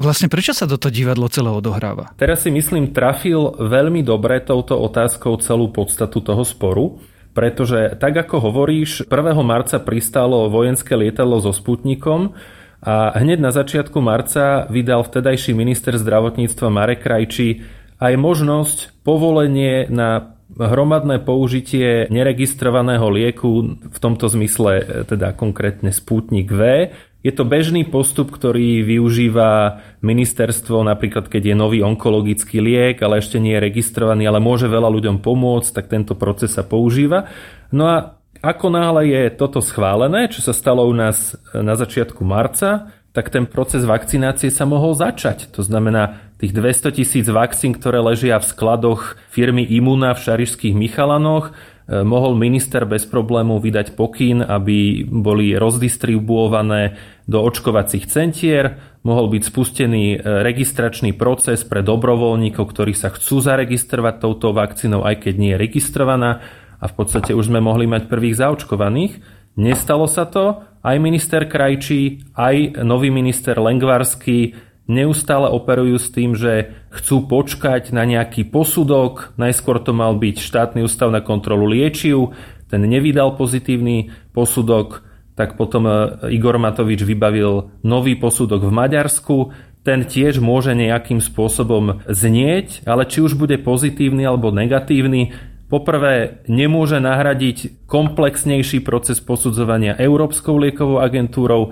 Vlastne 0.00 0.32
prečo 0.32 0.56
sa 0.56 0.64
toto 0.64 0.88
divadlo 0.88 1.28
celé 1.28 1.52
odohráva? 1.52 2.16
Teraz 2.16 2.48
si 2.48 2.50
myslím, 2.50 2.96
trafil 2.96 3.52
veľmi 3.60 4.00
dobre 4.00 4.40
touto 4.40 4.80
otázkou 4.80 5.36
celú 5.44 5.68
podstatu 5.68 6.24
toho 6.24 6.40
sporu, 6.40 7.04
pretože 7.36 8.00
tak 8.00 8.16
ako 8.16 8.48
hovoríš, 8.48 9.04
1. 9.04 9.12
marca 9.44 9.76
pristálo 9.76 10.48
vojenské 10.48 10.96
lietadlo 10.96 11.44
so 11.44 11.52
Sputnikom 11.52 12.32
a 12.80 13.12
hneď 13.12 13.44
na 13.44 13.52
začiatku 13.52 14.00
marca 14.00 14.64
vydal 14.72 15.04
vtedajší 15.04 15.52
minister 15.52 15.92
zdravotníctva 16.00 16.72
Marek 16.72 17.04
Krajčí 17.04 17.60
aj 18.00 18.16
možnosť 18.16 19.04
povolenie 19.04 19.84
na 19.92 20.32
hromadné 20.56 21.22
použitie 21.22 22.08
neregistrovaného 22.08 23.06
lieku, 23.12 23.76
v 23.78 23.98
tomto 24.00 24.26
zmysle 24.32 25.04
teda 25.06 25.36
konkrétne 25.36 25.92
Sputnik 25.92 26.48
V, 26.50 26.88
je 27.20 27.32
to 27.36 27.44
bežný 27.44 27.84
postup, 27.84 28.32
ktorý 28.32 28.80
využíva 28.80 29.80
ministerstvo, 30.00 30.80
napríklad 30.80 31.28
keď 31.28 31.52
je 31.52 31.56
nový 31.56 31.78
onkologický 31.84 32.64
liek, 32.64 32.96
ale 33.04 33.20
ešte 33.20 33.36
nie 33.36 33.52
je 33.56 33.64
registrovaný, 33.64 34.24
ale 34.24 34.40
môže 34.40 34.72
veľa 34.72 34.88
ľuďom 34.88 35.20
pomôcť, 35.20 35.70
tak 35.76 35.92
tento 35.92 36.16
proces 36.16 36.56
sa 36.56 36.64
používa. 36.64 37.28
No 37.68 37.84
a 37.92 37.96
ako 38.40 38.72
náhle 38.72 39.12
je 39.12 39.22
toto 39.36 39.60
schválené, 39.60 40.32
čo 40.32 40.40
sa 40.40 40.56
stalo 40.56 40.88
u 40.88 40.94
nás 40.96 41.36
na 41.52 41.76
začiatku 41.76 42.24
marca, 42.24 42.88
tak 43.10 43.28
ten 43.28 43.44
proces 43.44 43.82
vakcinácie 43.82 44.48
sa 44.48 44.64
mohol 44.64 44.94
začať. 44.94 45.50
To 45.52 45.66
znamená, 45.66 46.32
tých 46.38 46.54
200 46.56 46.96
tisíc 46.96 47.26
vakcín, 47.28 47.76
ktoré 47.76 48.00
ležia 48.00 48.40
v 48.40 48.48
skladoch 48.48 49.18
firmy 49.28 49.66
Imuna 49.66 50.16
v 50.16 50.24
Šarišských 50.24 50.72
Michalanoch, 50.72 51.52
mohol 51.90 52.38
minister 52.38 52.86
bez 52.86 53.02
problémov 53.02 53.66
vydať 53.66 53.98
pokyn, 53.98 54.46
aby 54.46 55.02
boli 55.02 55.58
rozdistribuované 55.58 56.94
do 57.26 57.42
očkovacích 57.42 58.06
centier, 58.06 58.78
mohol 59.02 59.32
byť 59.32 59.42
spustený 59.42 60.04
e, 60.14 60.16
registračný 60.42 61.16
proces 61.16 61.66
pre 61.66 61.80
dobrovoľníkov, 61.82 62.62
ktorí 62.62 62.92
sa 62.94 63.10
chcú 63.10 63.42
zaregistrovať 63.42 64.14
touto 64.22 64.54
vakcínou, 64.54 65.02
aj 65.02 65.26
keď 65.26 65.34
nie 65.38 65.50
je 65.54 65.60
registrovaná 65.62 66.42
a 66.80 66.84
v 66.88 66.94
podstate 66.96 67.34
už 67.34 67.48
sme 67.48 67.60
mohli 67.62 67.90
mať 67.90 68.08
prvých 68.08 68.40
zaočkovaných. 68.40 69.12
Nestalo 69.58 70.06
sa 70.06 70.24
to, 70.30 70.62
aj 70.80 70.96
minister 70.96 71.44
Krajčí, 71.44 72.32
aj 72.38 72.80
nový 72.86 73.12
minister 73.12 73.58
Lengvarský 73.60 74.69
neustále 74.86 75.50
operujú 75.50 75.96
s 76.00 76.08
tým, 76.08 76.38
že 76.38 76.72
chcú 76.94 77.26
počkať 77.26 77.92
na 77.92 78.06
nejaký 78.08 78.48
posudok. 78.48 79.34
Najskôr 79.36 79.82
to 79.82 79.92
mal 79.92 80.16
byť 80.16 80.36
štátny 80.40 80.80
ústav 80.86 81.12
na 81.12 81.20
kontrolu 81.20 81.68
liečiv, 81.68 82.32
ten 82.70 82.86
nevydal 82.86 83.34
pozitívny 83.34 84.14
posudok, 84.30 85.02
tak 85.34 85.58
potom 85.58 85.90
e, 85.90 85.92
Igor 86.30 86.54
Matovič 86.62 87.02
vybavil 87.02 87.82
nový 87.82 88.14
posudok 88.14 88.70
v 88.70 88.72
Maďarsku. 88.72 89.36
Ten 89.82 90.06
tiež 90.06 90.38
môže 90.38 90.76
nejakým 90.76 91.18
spôsobom 91.18 92.06
znieť, 92.06 92.86
ale 92.86 93.10
či 93.10 93.24
už 93.24 93.34
bude 93.34 93.58
pozitívny 93.58 94.22
alebo 94.22 94.54
negatívny, 94.54 95.34
Poprvé, 95.70 96.42
nemôže 96.50 96.98
nahradiť 96.98 97.86
komplexnejší 97.86 98.82
proces 98.82 99.22
posudzovania 99.22 99.94
Európskou 99.94 100.58
liekovou 100.58 100.98
agentúrou 100.98 101.70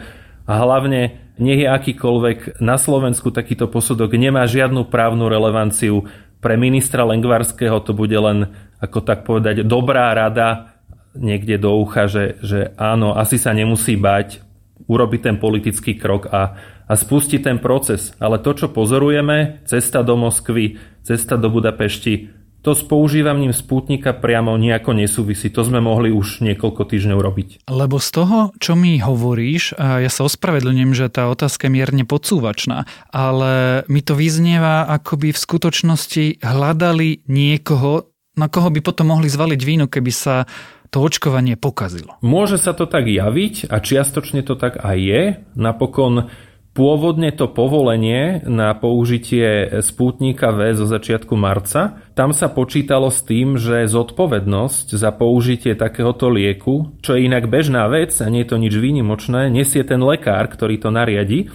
a 0.48 0.52
hlavne 0.64 1.28
nech 1.36 1.60
je 1.60 1.68
akýkoľvek 1.68 2.64
na 2.64 2.80
Slovensku 2.80 3.28
takýto 3.28 3.68
posudok 3.68 4.16
nemá 4.16 4.48
žiadnu 4.48 4.88
právnu 4.88 5.28
relevanciu. 5.28 6.08
Pre 6.40 6.54
ministra 6.56 7.04
Lengvarského 7.04 7.78
to 7.84 7.92
bude 7.92 8.16
len, 8.16 8.48
ako 8.80 8.98
tak 9.04 9.28
povedať, 9.28 9.62
dobrá 9.68 10.10
rada 10.16 10.80
niekde 11.12 11.60
do 11.60 11.76
ucha, 11.76 12.08
že, 12.08 12.40
že 12.40 12.72
áno, 12.80 13.12
asi 13.14 13.36
sa 13.36 13.52
nemusí 13.52 13.94
bať, 13.94 14.40
urobiť 14.88 15.20
ten 15.20 15.36
politický 15.36 16.00
krok 16.00 16.32
a, 16.32 16.56
a 16.88 16.92
spustiť 16.96 17.44
ten 17.44 17.58
proces. 17.60 18.16
Ale 18.16 18.40
to, 18.40 18.56
čo 18.56 18.72
pozorujeme, 18.72 19.62
cesta 19.68 20.00
do 20.00 20.16
Moskvy, 20.16 20.80
cesta 21.04 21.36
do 21.36 21.52
Budapešti, 21.52 22.37
to 22.68 22.76
s 22.76 22.84
používaním 22.84 23.56
spútnika 23.56 24.12
priamo 24.12 24.52
nejako 24.60 24.92
nesúvisí. 24.92 25.48
To 25.56 25.64
sme 25.64 25.80
mohli 25.80 26.12
už 26.12 26.44
niekoľko 26.44 26.84
týždňov 26.84 27.16
robiť. 27.16 27.48
Lebo 27.64 27.96
z 27.96 28.08
toho, 28.12 28.52
čo 28.60 28.76
mi 28.76 29.00
hovoríš, 29.00 29.72
ja 29.80 30.10
sa 30.12 30.28
ospravedlňujem, 30.28 30.92
že 30.92 31.08
tá 31.08 31.32
otázka 31.32 31.72
je 31.72 31.72
mierne 31.72 32.04
podsúvačná, 32.04 32.84
ale 33.08 33.88
mi 33.88 34.04
to 34.04 34.12
vyznieva, 34.12 34.84
ako 34.84 35.16
by 35.16 35.28
v 35.32 35.40
skutočnosti 35.40 36.24
hľadali 36.44 37.24
niekoho, 37.24 38.12
na 38.36 38.52
koho 38.52 38.68
by 38.68 38.84
potom 38.84 39.16
mohli 39.16 39.32
zvaliť 39.32 39.60
vínu, 39.64 39.88
keby 39.88 40.12
sa 40.12 40.44
to 40.92 41.00
očkovanie 41.00 41.56
pokazilo. 41.56 42.20
Môže 42.20 42.60
sa 42.60 42.76
to 42.76 42.84
tak 42.84 43.08
javiť 43.08 43.72
a 43.72 43.80
čiastočne 43.80 44.44
to 44.44 44.60
tak 44.60 44.76
aj 44.76 44.98
je. 45.00 45.22
Napokon 45.56 46.28
Pôvodne 46.76 47.34
to 47.34 47.50
povolenie 47.50 48.44
na 48.46 48.70
použitie 48.70 49.80
spútnika 49.82 50.54
V 50.54 50.78
zo 50.78 50.86
začiatku 50.86 51.34
marca, 51.34 51.98
tam 52.14 52.30
sa 52.30 52.46
počítalo 52.46 53.10
s 53.10 53.26
tým, 53.26 53.58
že 53.58 53.90
zodpovednosť 53.90 54.94
za 54.94 55.10
použitie 55.10 55.74
takéhoto 55.74 56.30
lieku, 56.30 56.94
čo 57.02 57.18
je 57.18 57.26
inak 57.26 57.50
bežná 57.50 57.90
vec 57.90 58.14
a 58.22 58.30
nie 58.30 58.46
je 58.46 58.50
to 58.54 58.62
nič 58.62 58.74
výnimočné, 58.78 59.50
nesie 59.50 59.82
ten 59.82 59.98
lekár, 59.98 60.46
ktorý 60.46 60.78
to 60.78 60.94
nariadi. 60.94 61.50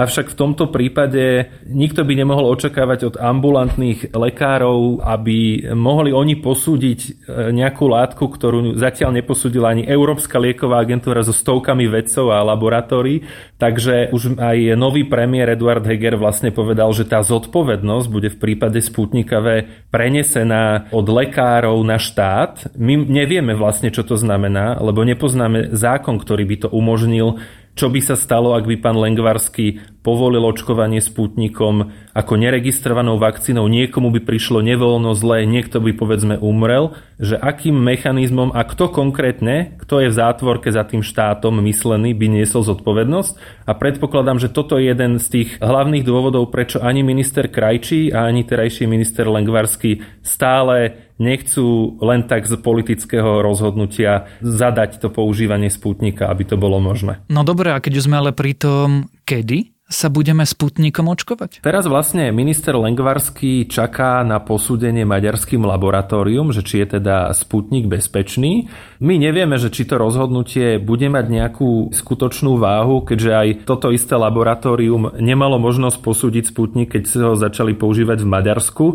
Avšak 0.00 0.32
v 0.32 0.38
tomto 0.38 0.72
prípade 0.72 1.52
nikto 1.68 2.08
by 2.08 2.12
nemohol 2.16 2.56
očakávať 2.56 3.00
od 3.12 3.14
ambulantných 3.20 4.16
lekárov, 4.16 5.04
aby 5.04 5.68
mohli 5.76 6.08
oni 6.08 6.40
posúdiť 6.40 7.00
e, 7.04 7.10
nejakú 7.52 7.84
látku, 7.84 8.24
ktorú 8.24 8.80
zatiaľ 8.80 9.20
neposúdila 9.20 9.76
ani 9.76 9.84
Európska 9.84 10.40
lieková 10.40 10.80
agentúra 10.80 11.20
so 11.20 11.36
stovkami 11.36 11.84
vedcov 11.84 12.32
a 12.32 12.40
laboratórií. 12.40 13.28
Takže 13.60 14.08
už 14.16 14.40
aj 14.40 14.72
nový 14.80 15.04
premiér 15.04 15.52
Eduard 15.52 15.84
Heger 15.84 16.16
vlastne 16.16 16.48
povedal, 16.48 16.88
že 16.96 17.04
tá 17.04 17.20
zodpovednosť 17.20 18.06
bude 18.08 18.32
v 18.32 18.40
prípade 18.40 18.80
Sputnika 18.80 19.44
V 19.44 19.68
prenesená 19.92 20.88
od 20.96 21.04
lekárov 21.12 21.76
na 21.84 22.00
štát. 22.00 22.72
My 22.80 22.96
nevieme 22.96 23.52
vlastne, 23.52 23.92
čo 23.92 24.00
to 24.00 24.16
znamená, 24.16 24.80
lebo 24.80 25.04
nepoznáme 25.04 25.76
zákon, 25.76 26.16
ktorý 26.16 26.48
by 26.48 26.56
to 26.64 26.68
umožnil 26.72 27.36
čo 27.80 27.88
by 27.88 28.00
sa 28.04 28.12
stalo, 28.12 28.52
ak 28.52 28.68
by 28.68 28.76
pán 28.76 29.00
Lengvarský 29.00 29.80
povolil 30.04 30.44
očkovanie 30.44 31.00
spútnikom 31.00 31.88
ako 32.12 32.36
neregistrovanou 32.36 33.16
vakcínou, 33.16 33.64
niekomu 33.72 34.12
by 34.12 34.20
prišlo 34.20 34.60
nevoľno 34.60 35.16
zlé, 35.16 35.48
niekto 35.48 35.80
by 35.80 35.96
povedzme 35.96 36.36
umrel, 36.36 36.92
že 37.16 37.40
akým 37.40 37.72
mechanizmom 37.72 38.52
a 38.52 38.68
kto 38.68 38.92
konkrétne, 38.92 39.80
kto 39.80 40.04
je 40.04 40.12
v 40.12 40.18
zátvorke 40.20 40.68
za 40.68 40.84
tým 40.84 41.00
štátom 41.00 41.56
myslený, 41.64 42.12
by 42.12 42.26
niesol 42.28 42.68
zodpovednosť. 42.68 43.64
A 43.64 43.72
predpokladám, 43.72 44.36
že 44.36 44.52
toto 44.52 44.76
je 44.76 44.92
jeden 44.92 45.16
z 45.16 45.26
tých 45.40 45.48
hlavných 45.64 46.04
dôvodov, 46.04 46.52
prečo 46.52 46.84
ani 46.84 47.00
minister 47.00 47.48
Krajčí 47.48 48.12
a 48.12 48.28
ani 48.28 48.44
terajší 48.44 48.84
minister 48.84 49.24
Lengvarský 49.24 50.04
stále 50.20 51.08
nechcú 51.20 52.00
len 52.00 52.24
tak 52.24 52.48
z 52.48 52.56
politického 52.56 53.44
rozhodnutia 53.44 54.26
zadať 54.40 54.98
to 55.04 55.12
používanie 55.12 55.68
spútnika, 55.68 56.32
aby 56.32 56.48
to 56.48 56.56
bolo 56.56 56.80
možné. 56.80 57.20
No 57.28 57.44
dobré, 57.44 57.76
a 57.76 57.78
keď 57.78 58.00
už 58.00 58.06
sme 58.08 58.16
ale 58.18 58.32
pri 58.32 58.56
tom, 58.56 59.12
kedy 59.28 59.76
sa 59.90 60.06
budeme 60.06 60.46
Sputnikom 60.46 61.10
očkovať? 61.10 61.66
Teraz 61.66 61.90
vlastne 61.90 62.30
minister 62.30 62.78
Lengvarský 62.78 63.66
čaká 63.66 64.22
na 64.22 64.38
posúdenie 64.38 65.02
maďarským 65.02 65.66
laboratórium, 65.66 66.54
že 66.54 66.62
či 66.62 66.86
je 66.86 67.02
teda 67.02 67.34
Sputnik 67.34 67.90
bezpečný. 67.90 68.70
My 69.02 69.18
nevieme, 69.18 69.58
že 69.58 69.74
či 69.74 69.82
to 69.90 69.98
rozhodnutie 69.98 70.78
bude 70.78 71.10
mať 71.10 71.26
nejakú 71.26 71.90
skutočnú 71.90 72.54
váhu, 72.62 73.02
keďže 73.02 73.30
aj 73.34 73.48
toto 73.66 73.90
isté 73.90 74.14
laboratórium 74.14 75.18
nemalo 75.18 75.58
možnosť 75.58 75.98
posúdiť 75.98 76.54
Sputnik, 76.54 76.94
keď 76.94 77.02
sa 77.10 77.26
ho 77.26 77.34
začali 77.34 77.74
používať 77.74 78.22
v 78.22 78.30
Maďarsku. 78.30 78.86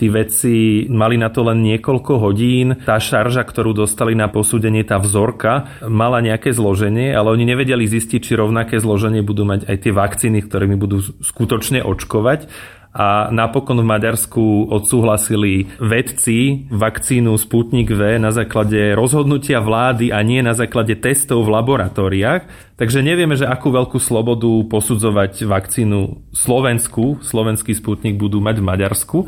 Tí 0.00 0.08
vedci 0.08 0.88
mali 0.88 1.20
na 1.20 1.28
to 1.28 1.44
len 1.44 1.60
niekoľko 1.60 2.24
hodín. 2.24 2.72
Tá 2.88 2.96
šarža, 2.96 3.44
ktorú 3.44 3.76
dostali 3.76 4.16
na 4.16 4.32
posúdenie, 4.32 4.80
tá 4.80 4.96
vzorka, 4.96 5.76
mala 5.84 6.24
nejaké 6.24 6.56
zloženie, 6.56 7.12
ale 7.12 7.36
oni 7.36 7.44
nevedeli 7.44 7.84
zistiť, 7.84 8.20
či 8.24 8.32
rovnaké 8.32 8.80
zloženie 8.80 9.20
budú 9.20 9.44
mať 9.44 9.68
aj 9.68 9.76
tie 9.76 9.92
vakcíny, 9.92 10.40
ktorými 10.40 10.80
budú 10.80 11.04
skutočne 11.04 11.84
očkovať 11.84 12.48
a 12.90 13.30
napokon 13.30 13.78
v 13.78 13.86
Maďarsku 13.86 14.66
odsúhlasili 14.66 15.70
vedci 15.78 16.66
vakcínu 16.74 17.38
Sputnik 17.38 17.94
V 17.94 18.18
na 18.18 18.34
základe 18.34 18.98
rozhodnutia 18.98 19.62
vlády 19.62 20.10
a 20.10 20.18
nie 20.26 20.42
na 20.42 20.58
základe 20.58 20.98
testov 20.98 21.46
v 21.46 21.54
laboratóriách. 21.54 22.70
Takže 22.74 23.04
nevieme, 23.04 23.36
že 23.36 23.44
akú 23.44 23.70
veľkú 23.70 24.00
slobodu 24.00 24.48
posudzovať 24.66 25.44
vakcínu 25.44 26.32
Slovensku, 26.32 27.20
slovenský 27.20 27.76
Sputnik 27.76 28.16
budú 28.16 28.40
mať 28.40 28.56
v 28.58 28.68
Maďarsku, 28.72 29.18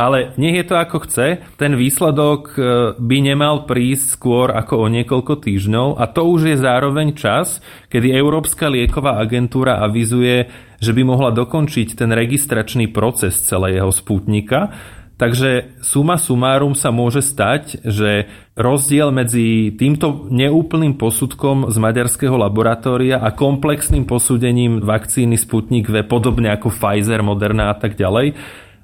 ale 0.00 0.32
nech 0.40 0.56
je 0.58 0.66
to 0.66 0.80
ako 0.80 1.04
chce, 1.04 1.44
ten 1.60 1.76
výsledok 1.76 2.56
e, 2.56 2.60
by 2.96 3.18
nemal 3.20 3.68
prísť 3.68 4.16
skôr 4.16 4.48
ako 4.48 4.82
o 4.82 4.86
niekoľko 4.88 5.44
týždňov. 5.44 6.00
A 6.00 6.08
to 6.08 6.24
už 6.24 6.56
je 6.56 6.56
zároveň 6.56 7.12
čas, 7.12 7.60
kedy 7.92 8.16
Európska 8.16 8.72
lieková 8.72 9.20
agentúra 9.20 9.84
avizuje, 9.84 10.48
že 10.82 10.90
by 10.90 11.02
mohla 11.06 11.30
dokončiť 11.30 11.94
ten 11.94 12.10
registračný 12.10 12.90
proces 12.90 13.38
celého 13.38 13.86
spútnika. 13.94 14.74
Takže 15.14 15.78
suma 15.78 16.18
sumárum 16.18 16.74
sa 16.74 16.90
môže 16.90 17.22
stať, 17.22 17.78
že 17.86 18.26
rozdiel 18.58 19.14
medzi 19.14 19.70
týmto 19.78 20.26
neúplným 20.26 20.98
posudkom 20.98 21.70
z 21.70 21.76
maďarského 21.78 22.34
laboratória 22.34 23.22
a 23.22 23.30
komplexným 23.30 24.02
posúdením 24.02 24.82
vakcíny 24.82 25.38
Sputnik 25.38 25.86
V, 25.86 26.02
podobne 26.02 26.50
ako 26.50 26.74
Pfizer, 26.74 27.22
Moderna 27.22 27.70
a 27.70 27.78
tak 27.78 27.94
ďalej, 27.94 28.34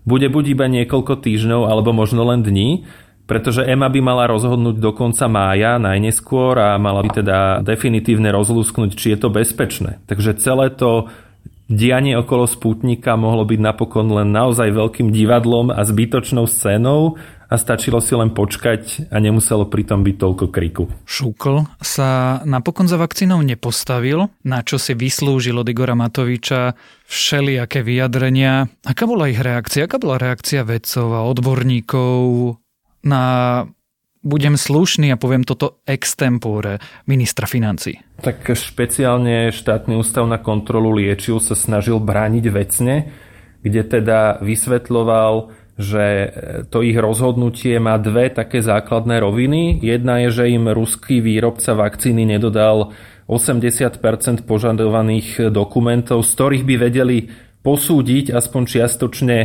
bude 0.07 0.31
buď 0.31 0.45
iba 0.55 0.71
niekoľko 0.71 1.19
týždňov 1.19 1.67
alebo 1.67 1.91
možno 1.91 2.23
len 2.31 2.47
dní, 2.47 2.87
pretože 3.27 3.67
EMA 3.67 3.91
by 3.91 4.01
mala 4.01 4.25
rozhodnúť 4.31 4.79
do 4.79 4.95
konca 4.95 5.27
mája 5.27 5.77
najneskôr 5.77 6.55
a 6.55 6.79
mala 6.79 7.03
by 7.03 7.19
teda 7.19 7.39
definitívne 7.61 8.31
rozlúsknuť, 8.31 8.95
či 8.95 9.13
je 9.13 9.19
to 9.19 9.29
bezpečné. 9.29 10.01
Takže 10.07 10.39
celé 10.39 10.71
to 10.71 11.11
dianie 11.69 12.17
okolo 12.17 12.49
Sputnika 12.49 13.15
mohlo 13.15 13.45
byť 13.45 13.61
napokon 13.61 14.09
len 14.09 14.33
naozaj 14.33 14.73
veľkým 14.73 15.13
divadlom 15.13 15.69
a 15.69 15.85
zbytočnou 15.85 16.49
scénou 16.49 17.21
a 17.49 17.55
stačilo 17.57 18.01
si 18.05 18.13
len 18.13 18.33
počkať 18.33 19.09
a 19.09 19.17
nemuselo 19.21 19.65
pritom 19.69 20.05
byť 20.05 20.17
toľko 20.21 20.47
kriku. 20.53 20.85
Šúkl 21.09 21.65
sa 21.81 22.41
napokon 22.45 22.89
za 22.89 23.01
vakcínou 23.01 23.41
nepostavil, 23.41 24.29
na 24.45 24.61
čo 24.61 24.77
si 24.77 24.93
vyslúžil 24.93 25.57
od 25.57 25.69
Igora 25.69 25.97
Matoviča 25.97 26.77
všelijaké 27.09 27.81
vyjadrenia. 27.81 28.69
Aká 28.85 29.09
bola 29.09 29.33
ich 29.33 29.41
reakcia? 29.41 29.89
Aká 29.89 29.97
bola 29.97 30.21
reakcia 30.21 30.61
vedcov 30.65 31.09
a 31.17 31.25
odborníkov 31.25 32.17
na 33.09 33.23
budem 34.21 34.61
slušný 34.61 35.15
a 35.15 35.21
poviem 35.21 35.47
toto 35.47 35.81
extempore 35.89 36.83
ministra 37.09 37.49
financí. 37.49 38.08
Tak 38.19 38.51
špeciálne 38.51 39.55
štátny 39.55 39.95
ústav 39.95 40.27
na 40.27 40.43
kontrolu 40.43 40.91
liečiv 40.99 41.39
sa 41.39 41.55
snažil 41.55 42.03
brániť 42.03 42.45
vecne, 42.51 43.15
kde 43.63 43.83
teda 43.87 44.43
vysvetloval, 44.43 45.55
že 45.79 46.35
to 46.75 46.83
ich 46.83 46.99
rozhodnutie 46.99 47.79
má 47.79 47.95
dve 47.95 48.27
také 48.35 48.59
základné 48.59 49.23
roviny. 49.23 49.79
Jedna 49.79 50.19
je, 50.27 50.35
že 50.35 50.51
im 50.51 50.67
ruský 50.67 51.23
výrobca 51.23 51.79
vakcíny 51.79 52.27
nedodal 52.27 52.91
80% 53.31 54.03
požadovaných 54.43 55.55
dokumentov, 55.55 56.27
z 56.27 56.31
ktorých 56.35 56.65
by 56.67 56.75
vedeli 56.75 57.31
posúdiť 57.63 58.35
aspoň 58.35 58.63
čiastočne, 58.67 59.39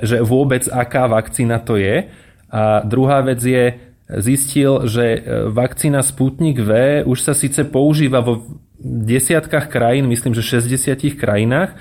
že 0.00 0.24
vôbec 0.24 0.64
aká 0.72 1.12
vakcína 1.12 1.60
to 1.60 1.76
je. 1.76 2.08
A 2.48 2.80
druhá 2.88 3.20
vec 3.20 3.44
je, 3.44 3.93
zistil, 4.08 4.84
že 4.84 5.04
e, 5.16 5.18
vakcína 5.48 6.04
Sputnik 6.04 6.60
V 6.60 7.02
už 7.08 7.18
sa 7.24 7.32
síce 7.32 7.64
používa 7.64 8.20
vo 8.20 8.44
desiatkách 8.84 9.72
krajín, 9.72 10.10
myslím, 10.12 10.36
že 10.36 10.44
60 10.44 11.16
krajinách, 11.16 11.72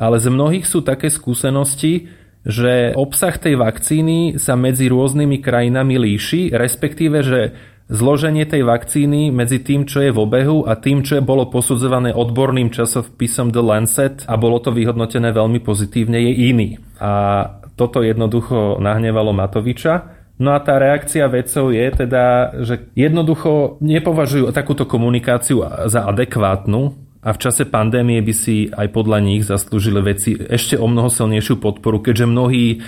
ale 0.00 0.16
z 0.16 0.32
mnohých 0.32 0.64
sú 0.64 0.80
také 0.80 1.12
skúsenosti, 1.12 2.08
že 2.46 2.96
obsah 2.96 3.34
tej 3.36 3.60
vakcíny 3.60 4.40
sa 4.40 4.56
medzi 4.56 4.88
rôznymi 4.88 5.42
krajinami 5.44 6.00
líši, 6.00 6.54
respektíve, 6.54 7.20
že 7.20 7.40
zloženie 7.88 8.44
tej 8.48 8.64
vakcíny 8.64 9.28
medzi 9.28 9.60
tým, 9.60 9.84
čo 9.84 10.04
je 10.04 10.12
v 10.12 10.18
obehu 10.20 10.64
a 10.64 10.76
tým, 10.76 11.04
čo 11.04 11.20
je 11.20 11.22
bolo 11.24 11.48
posudzované 11.48 12.12
odborným 12.12 12.72
časopisom 12.72 13.52
The 13.52 13.64
Lancet 13.64 14.16
a 14.28 14.36
bolo 14.36 14.60
to 14.60 14.72
vyhodnotené 14.72 15.32
veľmi 15.32 15.60
pozitívne, 15.60 16.20
je 16.20 16.32
iný. 16.52 16.68
A 17.00 17.44
toto 17.76 18.04
jednoducho 18.04 18.76
nahnevalo 18.80 19.32
Matoviča 19.32 20.17
No 20.38 20.54
a 20.54 20.62
tá 20.62 20.78
reakcia 20.78 21.26
vedcov 21.26 21.74
je 21.74 21.86
teda, 22.06 22.24
že 22.62 22.94
jednoducho 22.94 23.82
nepovažujú 23.82 24.54
takúto 24.54 24.86
komunikáciu 24.86 25.66
za 25.90 26.06
adekvátnu 26.06 26.94
a 27.18 27.34
v 27.34 27.38
čase 27.42 27.66
pandémie 27.66 28.22
by 28.22 28.34
si 28.34 28.70
aj 28.70 28.94
podľa 28.94 29.18
nich 29.18 29.42
zaslúžili 29.42 29.98
veci 29.98 30.38
ešte 30.38 30.78
o 30.78 30.86
mnoho 30.86 31.10
silnejšiu 31.10 31.58
podporu, 31.58 31.98
keďže 31.98 32.30
mnohí 32.30 32.66
e, 32.70 32.78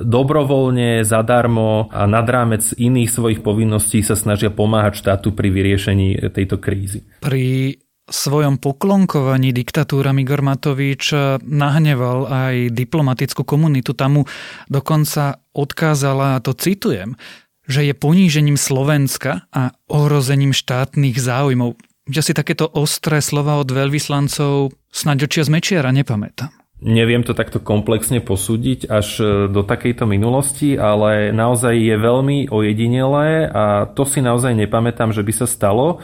dobrovoľne, 0.00 1.04
zadarmo 1.04 1.92
a 1.92 2.08
nad 2.08 2.24
rámec 2.24 2.64
iných 2.72 3.12
svojich 3.12 3.40
povinností 3.44 4.00
sa 4.00 4.16
snažia 4.16 4.48
pomáhať 4.48 5.04
štátu 5.04 5.36
pri 5.36 5.52
vyriešení 5.52 6.32
tejto 6.32 6.56
krízy. 6.56 7.04
Pri 7.20 7.76
svojom 8.08 8.56
poklonkovaní 8.56 9.52
diktatúra 9.52 10.10
Igor 10.16 10.40
Matovič 10.40 11.12
nahneval 11.44 12.28
aj 12.28 12.72
diplomatickú 12.72 13.44
komunitu. 13.44 13.92
Tam 13.92 14.20
mu 14.20 14.22
dokonca 14.66 15.44
odkázala, 15.52 16.36
a 16.36 16.42
to 16.42 16.56
citujem, 16.56 17.14
že 17.68 17.84
je 17.84 17.92
ponížením 17.92 18.56
Slovenska 18.56 19.44
a 19.52 19.76
ohrozením 19.92 20.56
štátnych 20.56 21.20
záujmov. 21.20 21.76
Ja 22.08 22.24
si 22.24 22.32
takéto 22.32 22.64
ostré 22.64 23.20
slova 23.20 23.60
od 23.60 23.68
veľvyslancov 23.68 24.72
snáď 24.88 25.28
očia 25.28 25.44
z 25.44 25.52
Mečiara 25.52 25.92
nepamätám. 25.92 26.48
Neviem 26.78 27.26
to 27.26 27.34
takto 27.34 27.58
komplexne 27.58 28.22
posúdiť 28.22 28.86
až 28.86 29.08
do 29.50 29.66
takejto 29.66 30.06
minulosti, 30.06 30.78
ale 30.78 31.34
naozaj 31.34 31.74
je 31.74 31.96
veľmi 31.98 32.54
ojedinelé 32.54 33.50
a 33.50 33.90
to 33.90 34.06
si 34.06 34.22
naozaj 34.22 34.54
nepamätám, 34.54 35.10
že 35.10 35.26
by 35.26 35.32
sa 35.34 35.46
stalo 35.50 35.98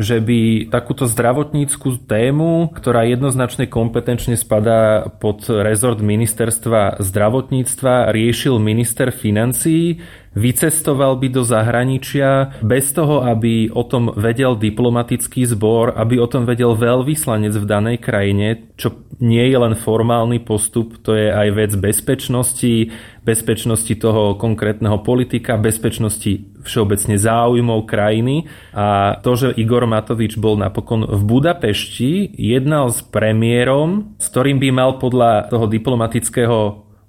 že 0.00 0.24
by 0.24 0.72
takúto 0.72 1.04
zdravotníckú 1.04 2.08
tému, 2.08 2.72
ktorá 2.72 3.04
jednoznačne 3.04 3.68
kompetenčne 3.68 4.40
spadá 4.40 5.04
pod 5.20 5.44
rezort 5.48 6.00
ministerstva 6.00 6.96
zdravotníctva, 7.00 8.08
riešil 8.08 8.56
minister 8.56 9.12
financií, 9.12 10.00
vycestoval 10.32 11.20
by 11.20 11.28
do 11.28 11.44
zahraničia 11.44 12.56
bez 12.64 12.96
toho, 12.96 13.20
aby 13.20 13.68
o 13.68 13.84
tom 13.84 14.16
vedel 14.16 14.56
diplomatický 14.56 15.44
zbor, 15.44 15.92
aby 15.92 16.16
o 16.16 16.24
tom 16.24 16.48
vedel 16.48 16.72
veľvyslanec 16.72 17.52
v 17.52 17.68
danej 17.68 17.96
krajine, 18.00 18.72
čo 18.80 18.96
nie 19.20 19.44
je 19.44 19.58
len 19.60 19.76
formálny 19.76 20.40
postup, 20.40 20.98
to 21.04 21.12
je 21.14 21.28
aj 21.28 21.48
vec 21.52 21.72
bezpečnosti, 21.76 22.90
bezpečnosti 23.22 23.94
toho 23.94 24.34
konkrétneho 24.34 24.98
politika, 25.06 25.54
bezpečnosti 25.54 26.42
všeobecne 26.66 27.14
záujmov 27.14 27.86
krajiny. 27.86 28.50
A 28.74 29.18
to, 29.22 29.38
že 29.38 29.54
Igor 29.54 29.86
Matovič 29.86 30.38
bol 30.38 30.58
napokon 30.58 31.06
v 31.06 31.22
Budapešti, 31.22 32.34
jednal 32.34 32.90
s 32.90 33.02
premiérom, 33.06 34.18
s 34.18 34.26
ktorým 34.26 34.58
by 34.58 34.68
mal 34.74 34.90
podľa 34.98 35.46
toho 35.54 35.70
diplomatického 35.70 36.58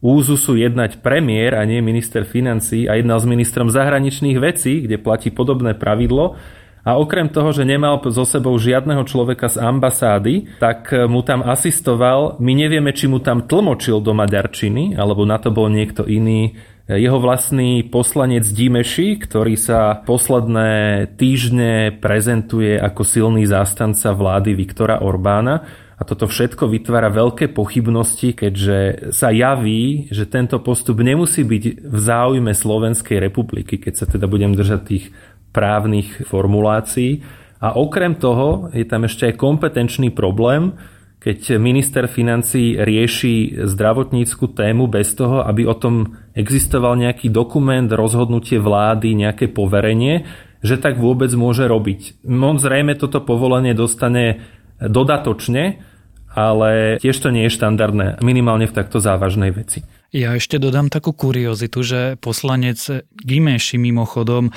úzusu 0.04 0.60
jednať 0.60 0.99
premiér 0.99 1.56
a 1.56 1.63
nie 1.63 1.80
minister 1.80 2.28
financí 2.28 2.91
a 2.91 2.99
jednal 2.99 3.23
s 3.23 3.26
ministrom 3.26 3.71
zahraničných 3.71 4.36
vecí, 4.36 4.84
kde 4.84 4.99
platí 4.99 5.32
podobné 5.32 5.73
pravidlo. 5.80 6.36
A 6.84 7.00
okrem 7.00 7.32
toho, 7.32 7.56
že 7.56 7.63
nemal 7.63 8.04
so 8.12 8.28
sebou 8.28 8.60
žiadneho 8.60 9.08
človeka 9.08 9.48
z 9.48 9.63
ambasády, 9.63 10.60
tak 10.60 10.91
mu 11.08 11.24
tam 11.24 11.39
asistoval. 11.39 12.36
My 12.43 12.52
nevieme, 12.52 12.91
či 12.91 13.08
mu 13.08 13.24
tam 13.24 13.48
tlmočil 13.48 14.04
do 14.04 14.12
maďarčiny, 14.12 15.00
alebo 15.00 15.24
na 15.24 15.39
to 15.39 15.48
bol 15.48 15.72
niekto 15.72 16.04
iný 16.04 16.60
jeho 16.84 17.15
vlastný 17.15 17.88
poslanec 17.88 18.43
Dimeši, 18.43 19.15
ktorý 19.15 19.56
sa 19.56 20.04
posledné 20.04 21.08
týždne 21.15 21.96
prezentuje 22.04 22.76
ako 22.76 23.08
silný 23.08 23.48
zástanca 23.48 24.12
vlády 24.12 24.52
Viktora 24.52 25.00
Orbána. 25.00 25.63
A 25.96 26.04
toto 26.04 26.28
všetko 26.28 26.67
vytvára 26.67 27.08
veľké 27.08 27.56
pochybnosti, 27.56 28.36
keďže 28.36 29.08
sa 29.15 29.32
javí, 29.32 30.12
že 30.12 30.28
tento 30.28 30.60
postup 30.60 31.00
nemusí 31.00 31.48
byť 31.48 31.88
v 31.88 31.98
záujme 32.04 32.52
Slovenskej 32.52 33.24
republiky, 33.24 33.80
keď 33.80 34.04
sa 34.04 34.06
teda 34.10 34.28
budem 34.28 34.52
držať 34.52 34.82
tých 34.84 35.15
právnych 35.54 36.26
formulácií. 36.26 37.22
A 37.63 37.80
okrem 37.80 38.20
toho 38.20 38.74
je 38.76 38.84
tam 38.84 39.08
ešte 39.08 39.32
aj 39.32 39.39
kompetenčný 39.39 40.12
problém, 40.12 40.76
keď 41.24 41.56
minister 41.56 42.12
financí 42.12 42.76
rieši 42.76 43.63
zdravotníckú 43.63 44.52
tému 44.52 44.92
bez 44.92 45.16
toho, 45.16 45.48
aby 45.48 45.63
o 45.63 45.72
tom 45.72 46.20
existoval 46.36 47.00
nejaký 47.00 47.32
dokument, 47.32 47.88
rozhodnutie 47.88 48.60
vlády, 48.60 49.16
nejaké 49.16 49.48
poverenie, 49.48 50.28
že 50.60 50.76
tak 50.76 51.00
vôbec 51.00 51.32
môže 51.32 51.63
robiť. 51.63 52.28
On 52.28 52.60
zrejme 52.60 53.00
toto 53.00 53.24
povolenie 53.24 53.72
dostane 53.72 54.44
dodatočne, 54.84 55.80
ale 56.36 57.00
tiež 57.00 57.16
to 57.16 57.32
nie 57.32 57.48
je 57.48 57.56
štandardné, 57.56 58.20
minimálne 58.20 58.68
v 58.68 58.76
takto 58.76 59.00
závažnej 59.00 59.56
veci. 59.56 59.88
Ja 60.12 60.36
ešte 60.36 60.60
dodám 60.60 60.92
takú 60.92 61.16
kuriozitu, 61.16 61.80
že 61.82 62.02
poslanec 62.20 62.84
Gimeši 63.24 63.80
mimochodom 63.80 64.52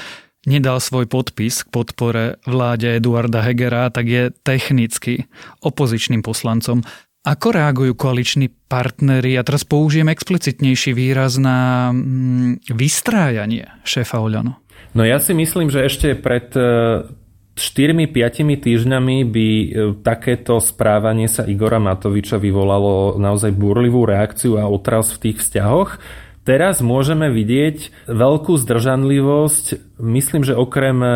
nedal 0.46 0.78
svoj 0.78 1.10
podpis 1.10 1.66
k 1.66 1.68
podpore 1.68 2.38
vláde 2.46 2.96
Eduarda 2.96 3.42
Hegera, 3.42 3.90
tak 3.90 4.06
je 4.06 4.22
technicky 4.46 5.26
opozičným 5.60 6.22
poslancom. 6.22 6.86
Ako 7.26 7.50
reagujú 7.50 7.98
koaliční 7.98 8.54
partnery? 8.70 9.34
A 9.34 9.42
teraz 9.42 9.66
použijem 9.66 10.06
explicitnejší 10.06 10.94
výraz 10.94 11.42
na 11.42 11.90
mm, 11.90 12.70
vystrájanie 12.70 13.66
šéfa 13.82 14.22
Oľano. 14.22 14.62
No 14.94 15.02
ja 15.02 15.18
si 15.18 15.34
myslím, 15.34 15.66
že 15.66 15.82
ešte 15.90 16.14
pred 16.14 16.54
4-5 16.54 17.58
e, 17.58 18.56
týždňami 18.62 19.16
by 19.26 19.48
e, 19.50 19.66
takéto 20.06 20.62
správanie 20.62 21.26
sa 21.26 21.42
Igora 21.42 21.82
Matoviča 21.82 22.38
vyvolalo 22.38 23.18
naozaj 23.18 23.50
burlivú 23.58 24.06
reakciu 24.06 24.62
a 24.62 24.70
otras 24.70 25.10
v 25.18 25.26
tých 25.26 25.42
vzťahoch. 25.42 25.98
Teraz 26.46 26.78
môžeme 26.78 27.26
vidieť 27.26 28.06
veľkú 28.06 28.54
zdržanlivosť 28.54 29.85
Myslím, 29.96 30.44
že 30.44 30.52
okrem 30.52 31.00
e, 31.00 31.08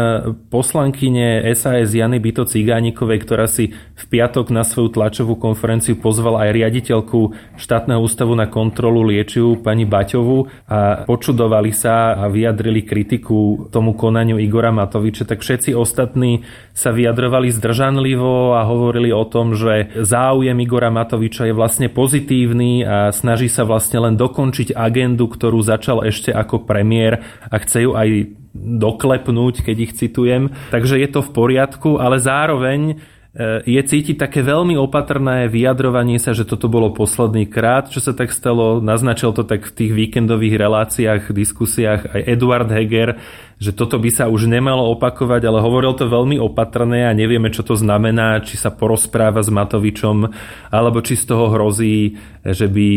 poslankyne 0.48 1.44
SAS 1.52 1.92
Jany 1.92 2.16
Byto 2.16 2.48
Cigánikovej, 2.48 3.20
ktorá 3.28 3.44
si 3.44 3.76
v 3.76 4.04
piatok 4.08 4.48
na 4.48 4.64
svoju 4.64 4.96
tlačovú 4.96 5.36
konferenciu 5.36 6.00
pozvala 6.00 6.48
aj 6.48 6.56
riaditeľku 6.56 7.18
štátneho 7.60 8.00
ústavu 8.00 8.32
na 8.32 8.48
kontrolu 8.48 9.04
liečivu 9.04 9.60
pani 9.60 9.84
Baťovu 9.84 10.64
a 10.64 11.04
počudovali 11.04 11.76
sa 11.76 12.24
a 12.24 12.32
vyjadrili 12.32 12.80
kritiku 12.80 13.68
tomu 13.68 13.92
konaniu 13.92 14.40
Igora 14.40 14.72
Matoviča, 14.72 15.28
tak 15.28 15.44
všetci 15.44 15.76
ostatní 15.76 16.48
sa 16.72 16.88
vyjadrovali 16.88 17.52
zdržanlivo 17.52 18.56
a 18.56 18.64
hovorili 18.64 19.12
o 19.12 19.28
tom, 19.28 19.60
že 19.60 19.92
záujem 19.92 20.56
Igora 20.56 20.88
Matoviča 20.88 21.44
je 21.44 21.52
vlastne 21.52 21.92
pozitívny 21.92 22.80
a 22.88 23.12
snaží 23.12 23.52
sa 23.52 23.68
vlastne 23.68 24.00
len 24.08 24.16
dokončiť 24.16 24.72
agendu, 24.72 25.28
ktorú 25.28 25.60
začal 25.60 26.00
ešte 26.08 26.32
ako 26.32 26.64
premiér 26.64 27.20
a 27.44 27.60
chce 27.60 27.84
ju 27.84 27.92
aj 27.92 28.39
doklepnúť, 28.54 29.62
keď 29.62 29.76
ich 29.78 29.92
citujem. 29.94 30.50
Takže 30.74 30.98
je 30.98 31.08
to 31.10 31.20
v 31.22 31.30
poriadku, 31.30 31.90
ale 32.02 32.18
zároveň 32.18 32.98
je 33.38 33.78
cítiť 33.78 34.18
také 34.18 34.42
veľmi 34.42 34.74
opatrné 34.74 35.46
vyjadrovanie 35.46 36.18
sa, 36.18 36.34
že 36.34 36.42
toto 36.42 36.66
bolo 36.66 36.90
posledný 36.90 37.46
krát, 37.46 37.86
čo 37.86 38.02
sa 38.02 38.10
tak 38.10 38.34
stalo. 38.34 38.82
Naznačil 38.82 39.30
to 39.30 39.46
tak 39.46 39.70
v 39.70 39.74
tých 39.74 39.92
víkendových 39.94 40.58
reláciách, 40.58 41.30
diskusiách 41.30 42.10
aj 42.10 42.26
Eduard 42.26 42.66
Heger, 42.66 43.22
že 43.62 43.70
toto 43.70 44.02
by 44.02 44.10
sa 44.10 44.26
už 44.26 44.50
nemalo 44.50 44.90
opakovať, 44.98 45.46
ale 45.46 45.62
hovoril 45.62 45.94
to 45.94 46.10
veľmi 46.10 46.42
opatrné 46.42 47.06
a 47.06 47.14
nevieme, 47.14 47.54
čo 47.54 47.62
to 47.62 47.78
znamená, 47.78 48.42
či 48.42 48.58
sa 48.58 48.74
porozpráva 48.74 49.46
s 49.46 49.52
Matovičom, 49.52 50.26
alebo 50.74 50.98
či 50.98 51.14
z 51.14 51.30
toho 51.30 51.54
hrozí, 51.54 52.18
že 52.42 52.66
by 52.66 52.88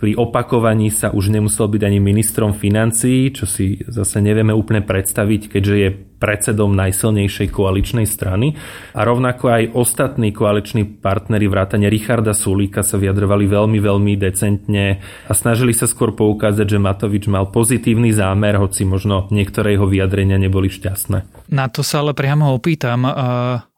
pri 0.00 0.16
opakovaní 0.16 0.88
sa 0.88 1.12
už 1.12 1.28
nemusel 1.36 1.68
byť 1.68 1.82
ani 1.84 2.00
ministrom 2.00 2.56
financií, 2.56 3.28
čo 3.28 3.44
si 3.44 3.84
zase 3.84 4.24
nevieme 4.24 4.56
úplne 4.56 4.80
predstaviť, 4.80 5.52
keďže 5.52 5.76
je 5.76 5.90
predsedom 6.22 6.70
najsilnejšej 6.78 7.50
koaličnej 7.50 8.06
strany. 8.06 8.54
A 8.94 9.02
rovnako 9.02 9.50
aj 9.50 9.62
ostatní 9.74 10.30
koaliční 10.30 10.86
partnery 11.02 11.50
vrátane 11.50 11.90
Richarda 11.90 12.30
Sulíka 12.30 12.86
sa 12.86 12.94
vyjadrovali 12.94 13.50
veľmi, 13.50 13.82
veľmi 13.82 14.14
decentne 14.14 15.02
a 15.26 15.32
snažili 15.34 15.74
sa 15.74 15.90
skôr 15.90 16.14
poukázať, 16.14 16.70
že 16.70 16.78
Matovič 16.78 17.26
mal 17.26 17.50
pozitívny 17.50 18.14
zámer, 18.14 18.54
hoci 18.62 18.86
možno 18.86 19.26
niektoré 19.34 19.74
jeho 19.74 19.90
vyjadrenia 19.90 20.38
neboli 20.38 20.70
šťastné. 20.70 21.50
Na 21.50 21.66
to 21.66 21.82
sa 21.82 22.06
ale 22.06 22.14
priamo 22.14 22.54
opýtam. 22.54 23.02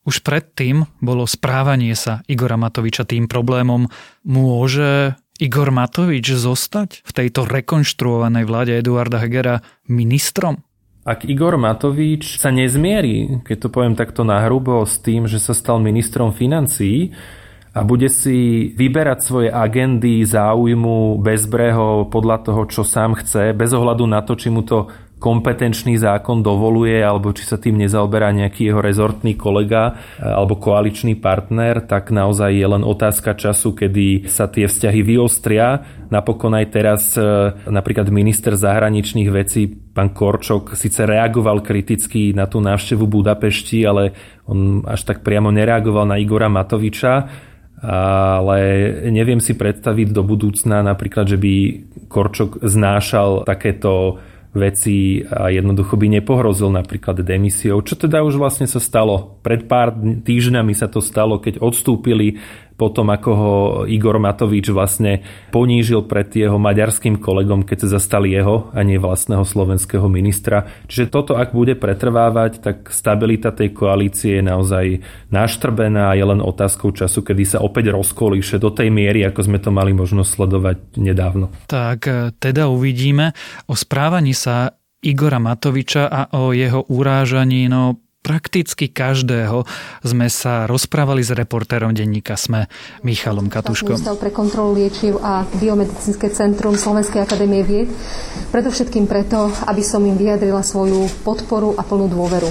Už 0.04 0.20
predtým 0.20 0.84
bolo 1.00 1.24
správanie 1.24 1.96
sa 1.96 2.20
Igora 2.28 2.60
Matoviča 2.60 3.08
tým 3.08 3.24
problémom. 3.24 3.88
Môže 4.28 5.16
Igor 5.40 5.72
Matovič 5.72 6.28
zostať 6.36 7.02
v 7.02 7.10
tejto 7.10 7.48
rekonštruovanej 7.48 8.44
vláde 8.44 8.72
Eduarda 8.76 9.18
Hegera 9.18 9.64
ministrom? 9.88 10.60
Ak 11.04 11.28
Igor 11.28 11.60
Matovič 11.60 12.40
sa 12.40 12.48
nezmierí, 12.48 13.44
keď 13.44 13.56
to 13.60 13.68
poviem 13.68 13.92
takto 13.92 14.24
nahrubo, 14.24 14.80
s 14.88 14.96
tým, 14.96 15.28
že 15.28 15.36
sa 15.36 15.52
stal 15.52 15.76
ministrom 15.76 16.32
financií 16.32 17.12
a 17.76 17.84
bude 17.84 18.08
si 18.08 18.72
vyberať 18.72 19.18
svoje 19.20 19.48
agendy 19.52 20.24
záujmu 20.24 21.20
bezbreho 21.20 22.08
podľa 22.08 22.48
toho, 22.48 22.62
čo 22.64 22.88
sám 22.88 23.20
chce, 23.20 23.52
bez 23.52 23.76
ohľadu 23.76 24.08
na 24.08 24.24
to, 24.24 24.32
či 24.32 24.48
mu 24.48 24.64
to 24.64 24.88
kompetenčný 25.24 25.96
zákon 25.96 26.44
dovoluje, 26.44 27.00
alebo 27.00 27.32
či 27.32 27.48
sa 27.48 27.56
tým 27.56 27.80
nezaoberá 27.80 28.28
nejaký 28.36 28.68
jeho 28.68 28.84
rezortný 28.84 29.32
kolega 29.40 29.96
e, 30.20 30.20
alebo 30.20 30.60
koaličný 30.60 31.16
partner, 31.16 31.80
tak 31.80 32.12
naozaj 32.12 32.52
je 32.52 32.66
len 32.68 32.84
otázka 32.84 33.32
času, 33.32 33.72
kedy 33.72 34.28
sa 34.28 34.52
tie 34.52 34.68
vzťahy 34.68 35.00
vyostria. 35.00 35.80
Napokon 36.12 36.52
aj 36.52 36.66
teraz 36.68 37.16
e, 37.16 37.24
napríklad 37.56 38.12
minister 38.12 38.52
zahraničných 38.52 39.32
vecí, 39.32 39.64
pán 39.72 40.12
Korčok, 40.12 40.76
síce 40.76 41.08
reagoval 41.08 41.64
kriticky 41.64 42.36
na 42.36 42.44
tú 42.44 42.60
návštevu 42.60 43.08
Budapešti, 43.08 43.80
ale 43.88 44.12
on 44.44 44.84
až 44.84 45.08
tak 45.08 45.24
priamo 45.24 45.48
nereagoval 45.48 46.04
na 46.04 46.20
Igora 46.20 46.52
Matoviča 46.52 47.48
ale 47.84 48.60
neviem 49.12 49.44
si 49.44 49.52
predstaviť 49.52 50.08
do 50.08 50.24
budúcna 50.24 50.80
napríklad, 50.80 51.28
že 51.28 51.36
by 51.36 51.54
Korčok 52.08 52.64
znášal 52.64 53.44
takéto 53.44 54.16
veci 54.54 55.26
a 55.26 55.50
jednoducho 55.50 55.98
by 55.98 56.06
nepohrozil 56.22 56.70
napríklad 56.70 57.20
demisiou, 57.26 57.82
čo 57.82 57.98
teda 57.98 58.22
už 58.22 58.38
vlastne 58.38 58.70
sa 58.70 58.78
stalo. 58.78 59.36
Pred 59.42 59.66
pár 59.66 59.92
týždňami 59.98 60.72
sa 60.72 60.86
to 60.86 61.02
stalo, 61.02 61.42
keď 61.42 61.58
odstúpili 61.58 62.38
potom 62.74 63.10
ako 63.10 63.30
ho 63.30 63.54
Igor 63.86 64.18
Matovič 64.18 64.74
vlastne 64.74 65.22
ponížil 65.54 66.06
pred 66.10 66.26
jeho 66.34 66.58
maďarským 66.58 67.22
kolegom, 67.22 67.62
keď 67.62 67.86
sa 67.86 67.98
zastali 67.98 68.34
jeho 68.34 68.70
a 68.74 68.82
nie 68.82 68.98
vlastného 68.98 69.46
slovenského 69.46 70.06
ministra. 70.10 70.66
Čiže 70.90 71.10
toto, 71.10 71.32
ak 71.38 71.54
bude 71.54 71.78
pretrvávať, 71.78 72.58
tak 72.60 72.76
stabilita 72.90 73.54
tej 73.54 73.70
koalície 73.70 74.38
je 74.38 74.44
naozaj 74.44 74.84
naštrbená 75.30 76.10
a 76.10 76.18
je 76.18 76.24
len 76.26 76.42
otázkou 76.42 76.90
času, 76.90 77.22
kedy 77.22 77.44
sa 77.46 77.58
opäť 77.62 77.94
rozkolíše 77.94 78.58
do 78.58 78.74
tej 78.74 78.90
miery, 78.90 79.22
ako 79.22 79.40
sme 79.46 79.58
to 79.62 79.70
mali 79.70 79.94
možnosť 79.94 80.30
sledovať 80.34 80.76
nedávno. 80.98 81.54
Tak 81.70 81.98
e, 82.10 82.34
teda 82.36 82.66
uvidíme. 82.66 83.30
O 83.70 83.78
správaní 83.78 84.34
sa 84.34 84.74
Igora 85.04 85.36
Matoviča 85.36 86.08
a 86.08 86.22
o 86.40 86.56
jeho 86.56 86.80
urážaní, 86.88 87.68
no 87.68 88.03
prakticky 88.24 88.88
každého 88.88 89.68
sme 90.00 90.32
sa 90.32 90.64
rozprávali 90.64 91.20
s 91.20 91.36
reportérom 91.36 91.92
denníka 91.92 92.40
SME 92.40 92.72
Michalom 93.04 93.52
Katuškom. 93.52 94.00
Ústav 94.00 94.16
pre 94.16 94.32
kontrolu 94.32 94.80
liečiv 94.80 95.20
a 95.20 95.44
biomedicínske 95.60 96.32
centrum 96.32 96.72
Slovenskej 96.80 97.20
akadémie 97.20 97.60
vied. 97.60 97.92
Predovšetkým 98.48 99.04
preto, 99.04 99.52
aby 99.68 99.84
som 99.84 100.00
im 100.08 100.16
vyjadrila 100.16 100.64
svoju 100.64 101.04
podporu 101.20 101.76
a 101.76 101.84
plnú 101.84 102.08
dôveru. 102.08 102.48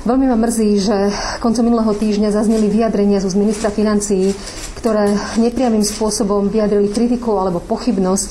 Veľmi 0.00 0.32
ma 0.32 0.36
mrzí, 0.36 0.70
že 0.80 0.96
koncom 1.44 1.60
minulého 1.60 1.92
týždňa 1.92 2.32
zazneli 2.32 2.72
vyjadrenia 2.72 3.20
zo 3.20 3.28
ministra 3.36 3.68
financií, 3.68 4.32
ktoré 4.80 5.12
nepriamým 5.36 5.84
spôsobom 5.84 6.48
vyjadrili 6.48 6.88
kritiku 6.88 7.36
alebo 7.36 7.60
pochybnosť 7.60 8.28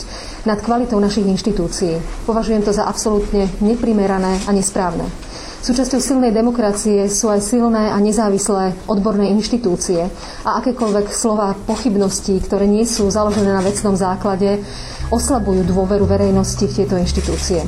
nad 0.50 0.58
kvalitou 0.66 0.98
našich 0.98 1.30
inštitúcií. 1.30 2.26
Považujem 2.26 2.66
to 2.66 2.74
za 2.74 2.90
absolútne 2.90 3.46
neprimerané 3.62 4.42
a 4.46 4.52
nesprávne. 4.54 5.29
Súčasťou 5.60 6.00
silnej 6.00 6.32
demokracie 6.32 7.12
sú 7.12 7.28
aj 7.28 7.44
silné 7.44 7.92
a 7.92 8.00
nezávislé 8.00 8.80
odborné 8.88 9.28
inštitúcie 9.36 10.08
a 10.48 10.64
akékoľvek 10.64 11.12
slova 11.12 11.52
pochybností, 11.68 12.40
ktoré 12.40 12.64
nie 12.64 12.88
sú 12.88 13.12
založené 13.12 13.52
na 13.52 13.60
vecnom 13.60 13.92
základe, 13.92 14.64
oslabujú 15.12 15.68
dôveru 15.68 16.08
verejnosti 16.08 16.64
v 16.64 16.76
tieto 16.80 16.96
inštitúcie. 16.96 17.68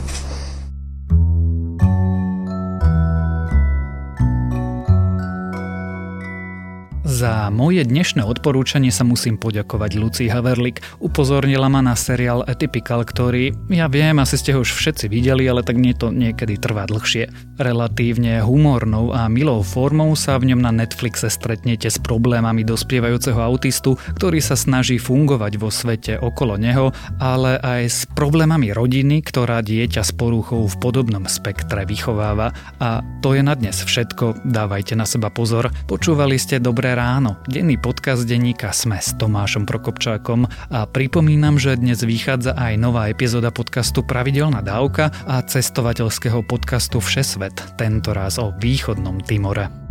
Za 7.21 7.53
moje 7.53 7.85
dnešné 7.85 8.25
odporúčanie 8.25 8.89
sa 8.89 9.05
musím 9.05 9.37
poďakovať 9.37 9.93
Luci 9.93 10.25
Haverlik. 10.25 10.81
Upozornila 10.97 11.69
ma 11.69 11.77
na 11.77 11.93
seriál 11.93 12.41
Atypical, 12.41 13.05
ktorý, 13.05 13.53
ja 13.69 13.85
viem, 13.85 14.17
asi 14.17 14.41
ste 14.41 14.57
ho 14.57 14.65
už 14.65 14.73
všetci 14.73 15.05
videli, 15.05 15.45
ale 15.45 15.61
tak 15.61 15.77
nie 15.77 15.93
to 15.93 16.09
niekedy 16.09 16.57
trvá 16.57 16.89
dlhšie. 16.89 17.29
Relatívne 17.61 18.41
humornou 18.41 19.13
a 19.13 19.29
milou 19.29 19.61
formou 19.61 20.17
sa 20.17 20.41
v 20.41 20.49
ňom 20.49 20.65
na 20.65 20.73
Netflixe 20.73 21.29
stretnete 21.29 21.93
s 21.93 22.01
problémami 22.01 22.65
dospievajúceho 22.65 23.37
autistu, 23.37 24.01
ktorý 24.17 24.41
sa 24.41 24.57
snaží 24.57 24.97
fungovať 24.97 25.61
vo 25.61 25.69
svete 25.69 26.17
okolo 26.17 26.57
neho, 26.57 26.89
ale 27.21 27.61
aj 27.61 27.81
s 27.85 27.99
problémami 28.17 28.73
rodiny, 28.73 29.21
ktorá 29.21 29.61
dieťa 29.61 30.01
s 30.01 30.09
poruchou 30.09 30.65
v 30.65 30.73
podobnom 30.81 31.29
spektre 31.29 31.85
vychováva. 31.85 32.49
A 32.81 33.05
to 33.21 33.37
je 33.37 33.45
na 33.45 33.53
dnes 33.53 33.77
všetko. 33.77 34.41
Dávajte 34.41 34.97
na 34.97 35.05
seba 35.05 35.29
pozor. 35.29 35.69
Počúvali 35.85 36.41
ste 36.41 36.57
Dobré 36.57 36.97
ráno 36.97 37.10
ráno, 37.11 37.35
denný 37.43 37.75
podcast 37.75 38.23
denníka 38.23 38.71
Sme 38.71 38.95
s 38.95 39.11
Tomášom 39.19 39.67
Prokopčákom 39.67 40.47
a 40.71 40.87
pripomínam, 40.87 41.59
že 41.59 41.75
dnes 41.75 41.99
vychádza 42.07 42.55
aj 42.55 42.79
nová 42.79 43.11
epizóda 43.11 43.51
podcastu 43.51 43.99
Pravidelná 43.99 44.63
dávka 44.63 45.11
a 45.27 45.43
cestovateľského 45.43 46.39
podcastu 46.47 47.03
Všesvet, 47.03 47.75
tentoraz 47.75 48.39
o 48.39 48.55
východnom 48.55 49.19
Timore. 49.27 49.90